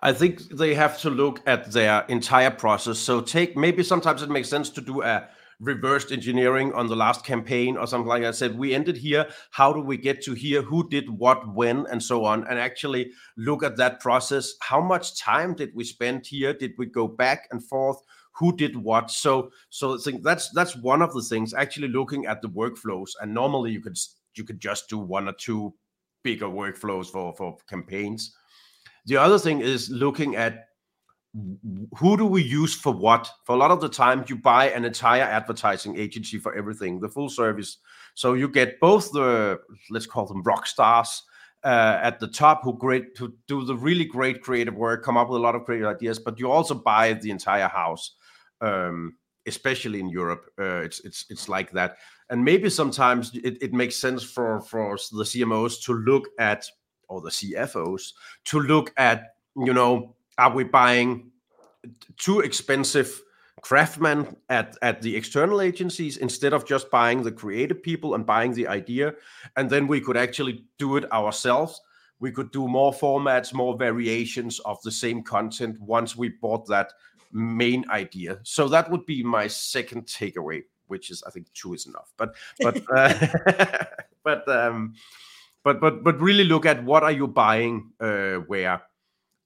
I 0.01 0.13
think 0.13 0.49
they 0.49 0.73
have 0.73 0.99
to 1.01 1.09
look 1.09 1.41
at 1.45 1.71
their 1.71 2.03
entire 2.09 2.51
process. 2.51 2.97
So, 2.97 3.21
take 3.21 3.55
maybe 3.55 3.83
sometimes 3.83 4.23
it 4.23 4.29
makes 4.29 4.49
sense 4.49 4.69
to 4.71 4.81
do 4.81 5.03
a 5.03 5.29
reversed 5.59 6.11
engineering 6.11 6.73
on 6.73 6.87
the 6.87 6.95
last 6.95 7.23
campaign 7.23 7.77
or 7.77 7.87
something 7.87 8.07
like 8.07 8.23
I 8.23 8.31
said. 8.31 8.57
We 8.57 8.73
ended 8.73 8.97
here. 8.97 9.27
How 9.51 9.71
do 9.71 9.79
we 9.79 9.95
get 9.95 10.21
to 10.23 10.33
here? 10.33 10.61
Who 10.63 10.89
did 10.89 11.09
what, 11.09 11.53
when, 11.53 11.85
and 11.87 12.01
so 12.01 12.25
on? 12.25 12.45
And 12.47 12.59
actually 12.59 13.11
look 13.37 13.63
at 13.63 13.77
that 13.77 13.99
process. 13.99 14.53
How 14.61 14.81
much 14.81 15.19
time 15.19 15.53
did 15.53 15.71
we 15.73 15.83
spend 15.83 16.25
here? 16.25 16.53
Did 16.53 16.73
we 16.77 16.87
go 16.87 17.07
back 17.07 17.47
and 17.51 17.63
forth? 17.63 17.97
Who 18.35 18.55
did 18.55 18.75
what. 18.75 19.09
So 19.09 19.51
so 19.69 19.95
I 19.95 19.97
think 19.97 20.23
that's 20.23 20.49
that's 20.49 20.75
one 20.75 21.01
of 21.01 21.13
the 21.13 21.21
things. 21.21 21.53
Actually 21.53 21.87
looking 21.87 22.25
at 22.25 22.41
the 22.41 22.49
workflows, 22.49 23.11
and 23.21 23.33
normally 23.33 23.71
you 23.71 23.81
could 23.81 23.97
you 24.35 24.43
could 24.43 24.59
just 24.59 24.89
do 24.89 24.97
one 24.97 25.27
or 25.27 25.33
two 25.33 25.73
bigger 26.23 26.47
workflows 26.47 27.07
for 27.07 27.33
for 27.35 27.57
campaigns. 27.67 28.35
The 29.05 29.17
other 29.17 29.39
thing 29.39 29.61
is 29.61 29.89
looking 29.89 30.35
at 30.35 30.65
who 31.97 32.15
do 32.15 32.25
we 32.25 32.41
use 32.41 32.73
for 32.73 32.93
what? 32.93 33.29
For 33.43 33.55
a 33.55 33.59
lot 33.59 33.71
of 33.71 33.81
the 33.81 33.89
time, 33.89 34.23
you 34.27 34.37
buy 34.37 34.69
an 34.69 34.85
entire 34.85 35.23
advertising 35.23 35.97
agency 35.97 36.37
for 36.37 36.55
everything, 36.55 36.99
the 36.99 37.09
full 37.09 37.29
service. 37.29 37.77
So 38.15 38.33
you 38.33 38.47
get 38.47 38.79
both 38.79 39.11
the 39.11 39.59
let's 39.89 40.05
call 40.05 40.25
them 40.25 40.43
rock 40.43 40.65
stars 40.65 41.23
uh, 41.65 41.99
at 42.01 42.19
the 42.19 42.27
top 42.27 42.63
who 42.63 42.77
great 42.77 43.15
to 43.15 43.33
do 43.47 43.65
the 43.65 43.75
really 43.75 44.05
great 44.05 44.41
creative 44.41 44.75
work, 44.75 45.03
come 45.03 45.17
up 45.17 45.29
with 45.29 45.39
a 45.39 45.43
lot 45.43 45.55
of 45.55 45.65
creative 45.65 45.87
ideas, 45.87 46.19
but 46.19 46.39
you 46.39 46.49
also 46.49 46.75
buy 46.75 47.13
the 47.13 47.31
entire 47.31 47.67
house 47.67 48.15
um, 48.61 49.15
especially 49.45 49.99
in 49.99 50.09
Europe. 50.09 50.45
Uh, 50.59 50.81
it's 50.81 50.99
it's 51.01 51.25
it's 51.29 51.49
like 51.49 51.71
that, 51.71 51.97
and 52.29 52.43
maybe 52.43 52.69
sometimes 52.69 53.33
it, 53.35 53.61
it 53.61 53.73
makes 53.73 53.95
sense 53.95 54.23
for 54.23 54.61
for 54.61 54.97
the 55.11 55.23
CMOs 55.23 55.83
to 55.85 55.93
look 55.93 56.29
at 56.39 56.65
or 57.09 57.21
the 57.21 57.29
CFOs 57.29 58.11
to 58.45 58.59
look 58.59 58.93
at 58.97 59.35
you 59.55 59.73
know 59.73 60.15
are 60.37 60.53
we 60.53 60.63
buying 60.63 61.31
too 62.17 62.39
expensive 62.39 63.21
craftsmen 63.61 64.35
at 64.49 64.77
at 64.81 65.01
the 65.01 65.15
external 65.15 65.61
agencies 65.61 66.17
instead 66.17 66.53
of 66.53 66.65
just 66.65 66.91
buying 66.91 67.23
the 67.23 67.31
creative 67.31 67.81
people 67.81 68.15
and 68.15 68.25
buying 68.25 68.53
the 68.53 68.67
idea 68.67 69.13
and 69.55 69.69
then 69.69 69.87
we 69.87 70.01
could 70.01 70.17
actually 70.17 70.65
do 70.77 70.97
it 70.97 71.11
ourselves 71.11 71.81
we 72.19 72.31
could 72.31 72.51
do 72.51 72.67
more 72.67 72.93
formats 72.93 73.53
more 73.53 73.77
variations 73.77 74.59
of 74.59 74.77
the 74.83 74.91
same 74.91 75.23
content 75.23 75.79
once 75.79 76.15
we 76.15 76.29
bought 76.29 76.67
that 76.67 76.91
main 77.31 77.85
idea. 77.89 78.39
So 78.43 78.67
that 78.69 78.89
would 78.89 79.05
be 79.05 79.23
my 79.23 79.47
second 79.47 80.05
takeaway, 80.05 80.63
which 80.87 81.11
is 81.11 81.23
I 81.25 81.31
think 81.31 81.51
two 81.53 81.73
is 81.73 81.85
enough. 81.85 82.13
But 82.17 82.35
but 82.59 82.83
uh, 82.95 83.85
but 84.23 84.47
um, 84.47 84.93
but 85.63 85.79
but 85.81 86.03
but 86.03 86.19
really 86.19 86.43
look 86.43 86.65
at 86.65 86.83
what 86.83 87.03
are 87.03 87.11
you 87.11 87.27
buying 87.27 87.91
uh, 87.99 88.35
where. 88.47 88.81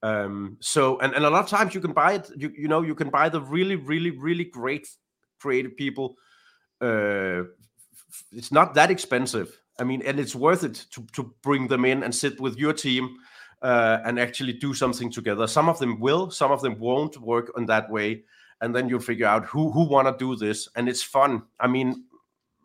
Um, 0.02 0.56
so 0.62 0.98
and, 1.00 1.14
and 1.14 1.26
a 1.26 1.30
lot 1.30 1.44
of 1.44 1.50
times 1.50 1.76
you 1.76 1.82
can 1.82 1.92
buy 1.92 2.14
it. 2.14 2.30
You 2.36 2.52
you 2.58 2.68
know 2.68 2.82
you 2.82 2.96
can 2.96 3.10
buy 3.10 3.30
the 3.30 3.42
really 3.42 3.76
really 3.76 4.12
really 4.12 4.46
great 4.46 4.88
creative 5.40 5.76
people. 5.76 6.16
Uh, 6.82 7.44
it's 8.32 8.52
not 8.52 8.74
that 8.76 8.92
expensive. 8.92 9.60
I 9.80 9.84
mean, 9.84 10.02
and 10.02 10.20
it's 10.20 10.36
worth 10.36 10.64
it 10.64 10.86
to 10.92 11.06
to 11.14 11.34
bring 11.42 11.68
them 11.68 11.86
in 11.86 12.04
and 12.04 12.14
sit 12.14 12.40
with 12.40 12.58
your 12.58 12.74
team 12.74 13.18
uh, 13.62 14.00
and 14.06 14.20
actually 14.20 14.54
do 14.54 14.74
something 14.74 15.12
together. 15.12 15.48
Some 15.48 15.70
of 15.70 15.80
them 15.80 16.00
will, 16.00 16.32
some 16.32 16.52
of 16.52 16.62
them 16.62 16.80
won't 16.80 17.18
work 17.18 17.52
on 17.56 17.66
that 17.66 17.90
way, 17.90 18.24
and 18.62 18.76
then 18.76 18.90
you'll 18.90 19.00
figure 19.00 19.28
out 19.28 19.46
who 19.46 19.72
who 19.72 19.84
want 19.84 20.08
to 20.08 20.26
do 20.26 20.36
this, 20.36 20.68
and 20.76 20.88
it's 20.88 21.04
fun. 21.04 21.44
I 21.60 21.68
mean, 21.68 22.06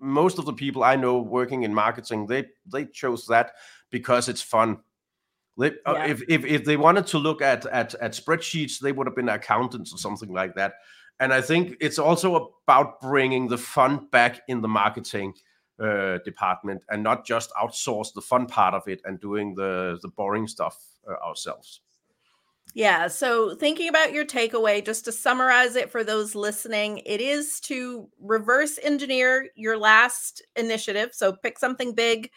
most 0.01 0.39
of 0.39 0.45
the 0.45 0.53
people 0.53 0.85
I 0.85 0.97
know 0.97 1.21
working 1.21 1.63
in 1.63 1.75
marketing, 1.75 2.27
they 2.27 2.47
they 2.67 2.87
chose 2.87 3.27
that 3.27 3.53
because 3.91 4.29
it's 4.29 4.43
fun. 4.43 4.79
They, 5.57 5.69
uh, 5.87 5.95
yeah. 5.95 6.05
uh, 6.05 6.07
if, 6.07 6.23
if 6.29 6.45
if 6.45 6.65
they 6.65 6.77
wanted 6.77 7.07
to 7.09 7.19
look 7.19 7.43
at 7.43 7.67
at 7.67 7.95
at 7.97 8.13
spreadsheets, 8.13 8.79
they 8.79 8.93
would 8.93 9.07
have 9.07 9.17
been 9.17 9.29
accountants 9.29 9.93
or 9.93 9.99
something 9.99 10.33
like 10.33 10.55
that. 10.57 10.75
And 11.21 11.33
I 11.33 11.41
think 11.41 11.77
it's 11.81 11.99
also 11.99 12.55
about 12.67 13.01
bringing 13.01 13.47
the 13.47 13.59
fun 13.59 14.09
back 14.11 14.41
in 14.49 14.61
the 14.61 14.69
marketing 14.69 15.35
uh, 15.81 16.19
department 16.25 16.83
and 16.89 17.03
not 17.03 17.25
just 17.25 17.53
outsource 17.55 18.13
the 18.15 18.21
fun 18.21 18.47
part 18.47 18.75
of 18.75 18.87
it 18.89 19.01
and 19.05 19.21
doing 19.21 19.55
the 19.55 19.99
the 20.03 20.09
boring 20.09 20.47
stuff 20.47 20.79
uh, 21.09 21.15
ourselves. 21.27 21.81
Yeah. 22.73 23.07
So, 23.07 23.55
thinking 23.55 23.89
about 23.89 24.13
your 24.13 24.25
takeaway, 24.25 24.85
just 24.85 25.05
to 25.05 25.13
summarize 25.13 25.77
it 25.77 25.91
for 25.91 26.03
those 26.03 26.35
listening, 26.35 27.03
it 27.07 27.21
is 27.21 27.61
to 27.61 28.09
reverse 28.21 28.81
engineer 28.83 29.49
your 29.55 29.79
last 29.79 30.43
initiative. 30.57 31.11
So, 31.13 31.33
pick 31.33 31.57
something 31.57 31.95
big, 31.95 32.31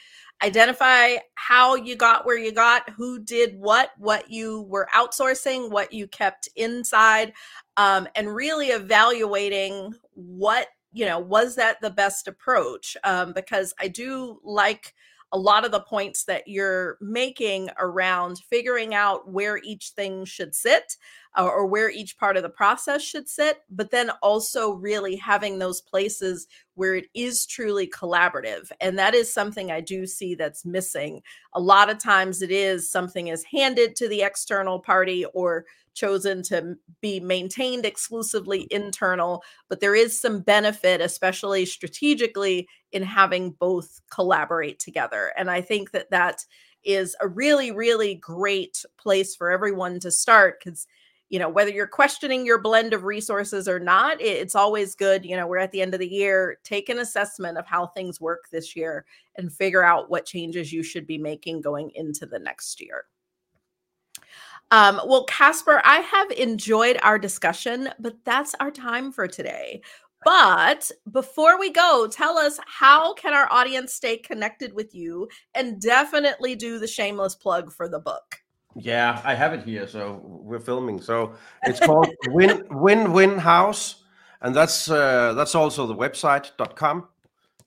identify 0.43 1.15
how 1.33 1.73
you 1.73 1.95
got 1.95 2.25
where 2.25 2.37
you 2.37 2.51
got, 2.51 2.87
who 2.91 3.17
did 3.17 3.57
what, 3.57 3.91
what 3.97 4.29
you 4.29 4.61
were 4.63 4.87
outsourcing, 4.93 5.71
what 5.71 5.91
you 5.91 6.07
kept 6.07 6.49
inside, 6.55 7.33
um, 7.77 8.07
and 8.15 8.35
really 8.35 8.67
evaluating 8.67 9.93
what, 10.13 10.67
you 10.97 11.05
know, 11.05 11.19
was 11.19 11.55
that 11.55 11.79
the 11.79 11.91
best 11.91 12.27
approach? 12.27 12.97
Um, 13.03 13.31
because 13.31 13.71
I 13.79 13.87
do 13.87 14.39
like 14.43 14.95
a 15.31 15.37
lot 15.37 15.63
of 15.63 15.71
the 15.71 15.81
points 15.81 16.23
that 16.23 16.47
you're 16.47 16.97
making 17.01 17.69
around 17.77 18.39
figuring 18.49 18.95
out 18.95 19.29
where 19.29 19.59
each 19.63 19.89
thing 19.89 20.25
should 20.25 20.55
sit 20.55 20.97
uh, 21.37 21.45
or 21.45 21.67
where 21.67 21.91
each 21.91 22.17
part 22.17 22.35
of 22.35 22.41
the 22.41 22.49
process 22.49 23.03
should 23.03 23.29
sit, 23.29 23.59
but 23.69 23.91
then 23.91 24.09
also 24.23 24.71
really 24.71 25.15
having 25.17 25.59
those 25.59 25.81
places 25.81 26.47
where 26.73 26.95
it 26.95 27.07
is 27.13 27.45
truly 27.45 27.87
collaborative. 27.87 28.71
And 28.81 28.97
that 28.97 29.13
is 29.13 29.31
something 29.31 29.69
I 29.69 29.81
do 29.81 30.07
see 30.07 30.33
that's 30.33 30.65
missing. 30.65 31.21
A 31.53 31.59
lot 31.59 31.91
of 31.91 31.99
times 31.99 32.41
it 32.41 32.49
is 32.49 32.89
something 32.89 33.27
is 33.27 33.43
handed 33.43 33.95
to 33.97 34.07
the 34.07 34.23
external 34.23 34.79
party 34.79 35.25
or 35.33 35.65
chosen 35.97 36.43
to 36.43 36.75
be 37.01 37.19
maintained 37.19 37.85
exclusively 37.85 38.61
mm. 38.61 38.67
internal, 38.69 39.43
but 39.67 39.79
there 39.79 39.95
is 39.95 40.19
some 40.19 40.41
benefit, 40.41 41.01
especially 41.01 41.65
strategically, 41.65 42.67
in 42.91 43.03
having 43.03 43.51
both 43.51 43.99
collaborate 44.11 44.79
together. 44.79 45.33
And 45.37 45.49
I 45.49 45.61
think 45.61 45.91
that 45.91 46.11
that 46.11 46.45
is 46.83 47.15
a 47.19 47.27
really, 47.27 47.71
really 47.71 48.15
great 48.15 48.85
place 48.97 49.35
for 49.35 49.49
everyone 49.51 49.99
to 49.99 50.11
start 50.11 50.59
because 50.63 50.87
you 51.29 51.39
know 51.39 51.49
whether 51.49 51.71
you're 51.71 51.87
questioning 51.87 52.45
your 52.45 52.61
blend 52.61 52.93
of 52.93 53.03
resources 53.03 53.67
or 53.67 53.79
not 53.79 54.15
it's 54.21 54.55
always 54.55 54.95
good 54.95 55.25
you 55.25 55.35
know 55.35 55.45
we're 55.45 55.57
at 55.57 55.73
the 55.73 55.81
end 55.81 55.93
of 55.93 55.99
the 55.99 56.07
year 56.07 56.57
take 56.63 56.87
an 56.87 56.99
assessment 56.99 57.57
of 57.57 57.65
how 57.65 57.87
things 57.87 58.21
work 58.21 58.45
this 58.49 58.77
year 58.77 59.05
and 59.35 59.51
figure 59.51 59.83
out 59.83 60.09
what 60.09 60.25
changes 60.25 60.71
you 60.71 60.81
should 60.81 61.05
be 61.05 61.17
making 61.17 61.59
going 61.59 61.91
into 61.95 62.25
the 62.25 62.39
next 62.39 62.79
year 62.79 63.03
um, 64.71 65.01
well, 65.05 65.23
Kasper, 65.25 65.81
I 65.83 65.99
have 65.99 66.31
enjoyed 66.31 66.97
our 67.01 67.17
discussion, 67.17 67.89
but 67.99 68.15
that's 68.25 68.53
our 68.59 68.71
time 68.71 69.11
for 69.11 69.27
today. 69.27 69.81
But 70.25 70.91
before 71.11 71.59
we 71.59 71.71
go, 71.71 72.07
tell 72.11 72.37
us 72.37 72.59
how 72.65 73.13
can 73.13 73.33
our 73.33 73.47
audience 73.51 73.93
stay 73.93 74.17
connected 74.17 74.73
with 74.73 74.93
you 74.93 75.29
and 75.53 75.79
definitely 75.79 76.55
do 76.55 76.79
the 76.79 76.87
shameless 76.87 77.35
plug 77.35 77.71
for 77.71 77.87
the 77.87 77.99
book. 77.99 78.41
Yeah, 78.75 79.21
I 79.23 79.35
have 79.35 79.53
it 79.53 79.63
here. 79.63 79.87
So 79.87 80.21
we're 80.23 80.59
filming. 80.59 81.01
So 81.01 81.33
it's 81.63 81.79
called 81.85 82.09
Win 82.27 82.65
Win 82.69 83.13
Win 83.13 83.37
House, 83.37 84.03
and 84.41 84.53
that's 84.53 84.89
uh, 84.89 85.33
that's 85.33 85.55
also 85.55 85.87
the 85.87 85.95
website.com. 85.95 87.07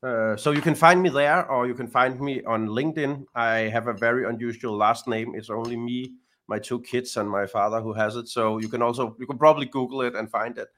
Uh, 0.03 0.36
so 0.36 0.51
you 0.51 0.62
can 0.62 0.74
find 0.74 1.03
me 1.03 1.09
there, 1.09 1.51
or 1.51 1.66
you 1.66 1.74
can 1.74 1.86
find 1.86 2.20
me 2.20 2.42
on 2.44 2.68
LinkedIn. 2.68 3.24
I 3.34 3.70
have 3.72 3.88
a 3.88 3.92
very 3.92 4.28
unusual 4.28 4.76
last 4.76 5.09
name. 5.09 5.34
It's 5.34 5.51
only 5.51 5.76
me 5.76 6.14
my 6.51 6.59
two 6.59 6.80
kids 6.80 7.16
and 7.16 7.30
my 7.30 7.46
father 7.46 7.80
who 7.80 7.94
has 7.94 8.16
it. 8.16 8.28
So 8.28 8.59
you 8.59 8.68
can 8.68 8.82
also 8.82 9.16
you 9.18 9.26
can 9.26 9.38
probably 9.38 9.66
Google 9.66 10.03
it 10.03 10.14
and 10.14 10.30
find 10.30 10.59
it. 10.59 10.68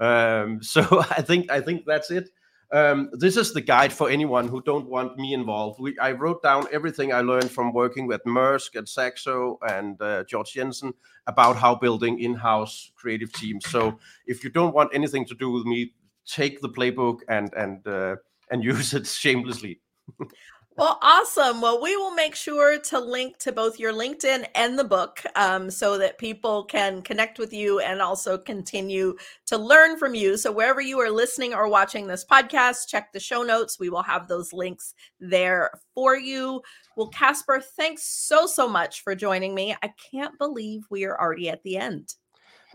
Um, 0.00 0.62
so 0.74 0.82
I 1.16 1.22
think 1.22 1.50
I 1.50 1.60
think 1.62 1.86
that's 1.86 2.10
it. 2.10 2.28
Um, 2.72 3.10
this 3.12 3.36
is 3.36 3.52
the 3.52 3.60
guide 3.60 3.92
for 3.92 4.08
anyone 4.08 4.46
who 4.46 4.62
don't 4.62 4.88
want 4.88 5.16
me 5.16 5.34
involved. 5.34 5.80
We, 5.80 5.98
I 5.98 6.12
wrote 6.12 6.40
down 6.40 6.68
everything 6.70 7.12
I 7.12 7.20
learned 7.20 7.50
from 7.50 7.72
working 7.72 8.06
with 8.06 8.22
Maersk 8.24 8.76
and 8.76 8.88
Saxo 8.88 9.58
and 9.62 10.00
uh, 10.00 10.22
Georg 10.22 10.46
Jensen 10.46 10.94
about 11.26 11.56
how 11.56 11.74
building 11.74 12.20
in-house 12.20 12.92
creative 12.94 13.32
teams. 13.32 13.68
So 13.68 13.98
if 14.26 14.44
you 14.44 14.50
don't 14.50 14.72
want 14.72 14.94
anything 14.94 15.24
to 15.26 15.34
do 15.34 15.50
with 15.50 15.64
me, 15.64 15.94
take 16.26 16.60
the 16.60 16.68
playbook 16.68 17.20
and 17.28 17.52
and 17.54 17.86
uh, 17.86 18.16
and 18.50 18.62
use 18.74 18.94
it 18.94 19.06
shamelessly. 19.06 19.80
Well, 20.80 20.98
awesome. 21.02 21.60
Well, 21.60 21.82
we 21.82 21.94
will 21.94 22.14
make 22.14 22.34
sure 22.34 22.78
to 22.78 22.98
link 22.98 23.36
to 23.40 23.52
both 23.52 23.78
your 23.78 23.92
LinkedIn 23.92 24.46
and 24.54 24.78
the 24.78 24.84
book 24.84 25.22
um, 25.36 25.70
so 25.70 25.98
that 25.98 26.16
people 26.16 26.64
can 26.64 27.02
connect 27.02 27.38
with 27.38 27.52
you 27.52 27.80
and 27.80 28.00
also 28.00 28.38
continue 28.38 29.14
to 29.44 29.58
learn 29.58 29.98
from 29.98 30.14
you. 30.14 30.38
So, 30.38 30.50
wherever 30.50 30.80
you 30.80 30.98
are 30.98 31.10
listening 31.10 31.52
or 31.52 31.68
watching 31.68 32.06
this 32.06 32.24
podcast, 32.24 32.88
check 32.88 33.12
the 33.12 33.20
show 33.20 33.42
notes. 33.42 33.78
We 33.78 33.90
will 33.90 34.02
have 34.02 34.26
those 34.26 34.54
links 34.54 34.94
there 35.20 35.70
for 35.94 36.16
you. 36.16 36.62
Well, 36.96 37.08
Kasper, 37.08 37.60
thanks 37.60 38.04
so, 38.04 38.46
so 38.46 38.66
much 38.66 39.02
for 39.02 39.14
joining 39.14 39.54
me. 39.54 39.76
I 39.82 39.92
can't 40.10 40.38
believe 40.38 40.86
we 40.88 41.04
are 41.04 41.20
already 41.20 41.50
at 41.50 41.62
the 41.62 41.76
end. 41.76 42.14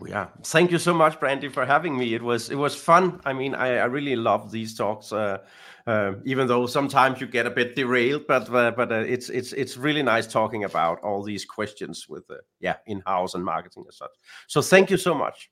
Yeah, 0.04 0.28
thank 0.44 0.70
you 0.70 0.78
so 0.78 0.92
much, 0.92 1.18
Brandi, 1.18 1.50
for 1.50 1.64
having 1.64 1.96
me. 1.96 2.14
It 2.14 2.22
was 2.22 2.50
it 2.50 2.56
was 2.56 2.76
fun. 2.76 3.20
I 3.24 3.32
mean, 3.32 3.54
I, 3.54 3.78
I 3.78 3.84
really 3.86 4.14
love 4.14 4.52
these 4.52 4.74
talks, 4.76 5.10
uh, 5.10 5.38
uh, 5.86 6.14
even 6.24 6.46
though 6.46 6.66
sometimes 6.66 7.20
you 7.20 7.26
get 7.26 7.46
a 7.46 7.50
bit 7.50 7.76
derailed. 7.76 8.26
But 8.26 8.52
uh, 8.52 8.72
but 8.72 8.92
uh, 8.92 8.96
it's 8.96 9.28
it's 9.28 9.52
it's 9.52 9.76
really 9.76 10.02
nice 10.02 10.26
talking 10.26 10.64
about 10.64 11.00
all 11.00 11.22
these 11.22 11.44
questions 11.44 12.06
with 12.08 12.30
uh, 12.30 12.36
yeah 12.60 12.76
in 12.86 13.02
house 13.06 13.34
and 13.34 13.44
marketing 13.44 13.84
and 13.86 13.94
such. 13.94 14.10
So 14.46 14.62
thank 14.62 14.90
you 14.90 14.96
so 14.96 15.14
much. 15.14 15.50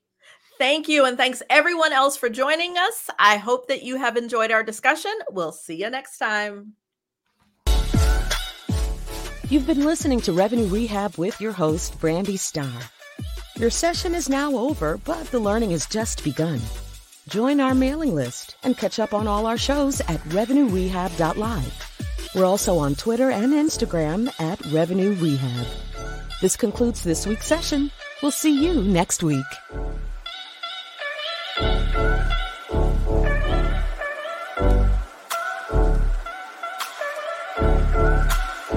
Thank 0.57 0.87
you, 0.87 1.05
and 1.05 1.17
thanks 1.17 1.43
everyone 1.49 1.91
else 1.91 2.15
for 2.15 2.29
joining 2.29 2.77
us. 2.77 3.09
I 3.19 3.37
hope 3.37 3.67
that 3.67 3.83
you 3.83 3.97
have 3.97 4.15
enjoyed 4.15 4.51
our 4.51 4.63
discussion. 4.63 5.11
We'll 5.31 5.51
see 5.51 5.75
you 5.75 5.89
next 5.89 6.17
time. 6.17 6.73
You've 9.49 9.67
been 9.67 9.85
listening 9.85 10.21
to 10.21 10.33
Revenue 10.33 10.65
Rehab 10.67 11.17
with 11.17 11.39
your 11.39 11.51
host, 11.51 11.99
Brandi 11.99 12.39
Starr. 12.39 12.81
Your 13.57 13.69
session 13.69 14.15
is 14.15 14.27
now 14.27 14.55
over, 14.55 14.97
but 14.97 15.25
the 15.27 15.39
learning 15.39 15.71
has 15.71 15.85
just 15.85 16.23
begun. 16.23 16.59
Join 17.27 17.59
our 17.59 17.73
mailing 17.73 18.13
list 18.13 18.55
and 18.61 18.77
catch 18.77 18.99
up 18.99 19.13
on 19.13 19.27
all 19.27 19.47
our 19.47 19.57
shows 19.57 19.99
at 20.01 20.19
revenuerehab.live. 20.25 21.91
We're 22.35 22.45
also 22.45 22.77
on 22.77 22.93
Twitter 22.95 23.31
and 23.31 23.51
Instagram 23.53 24.29
at 24.39 24.63
Revenue 24.67 25.15
Rehab. 25.15 25.65
This 26.41 26.55
concludes 26.55 27.03
this 27.03 27.25
week's 27.25 27.47
session. 27.47 27.89
We'll 28.21 28.31
see 28.31 28.63
you 28.63 28.83
next 28.83 29.23
week. 29.23 29.45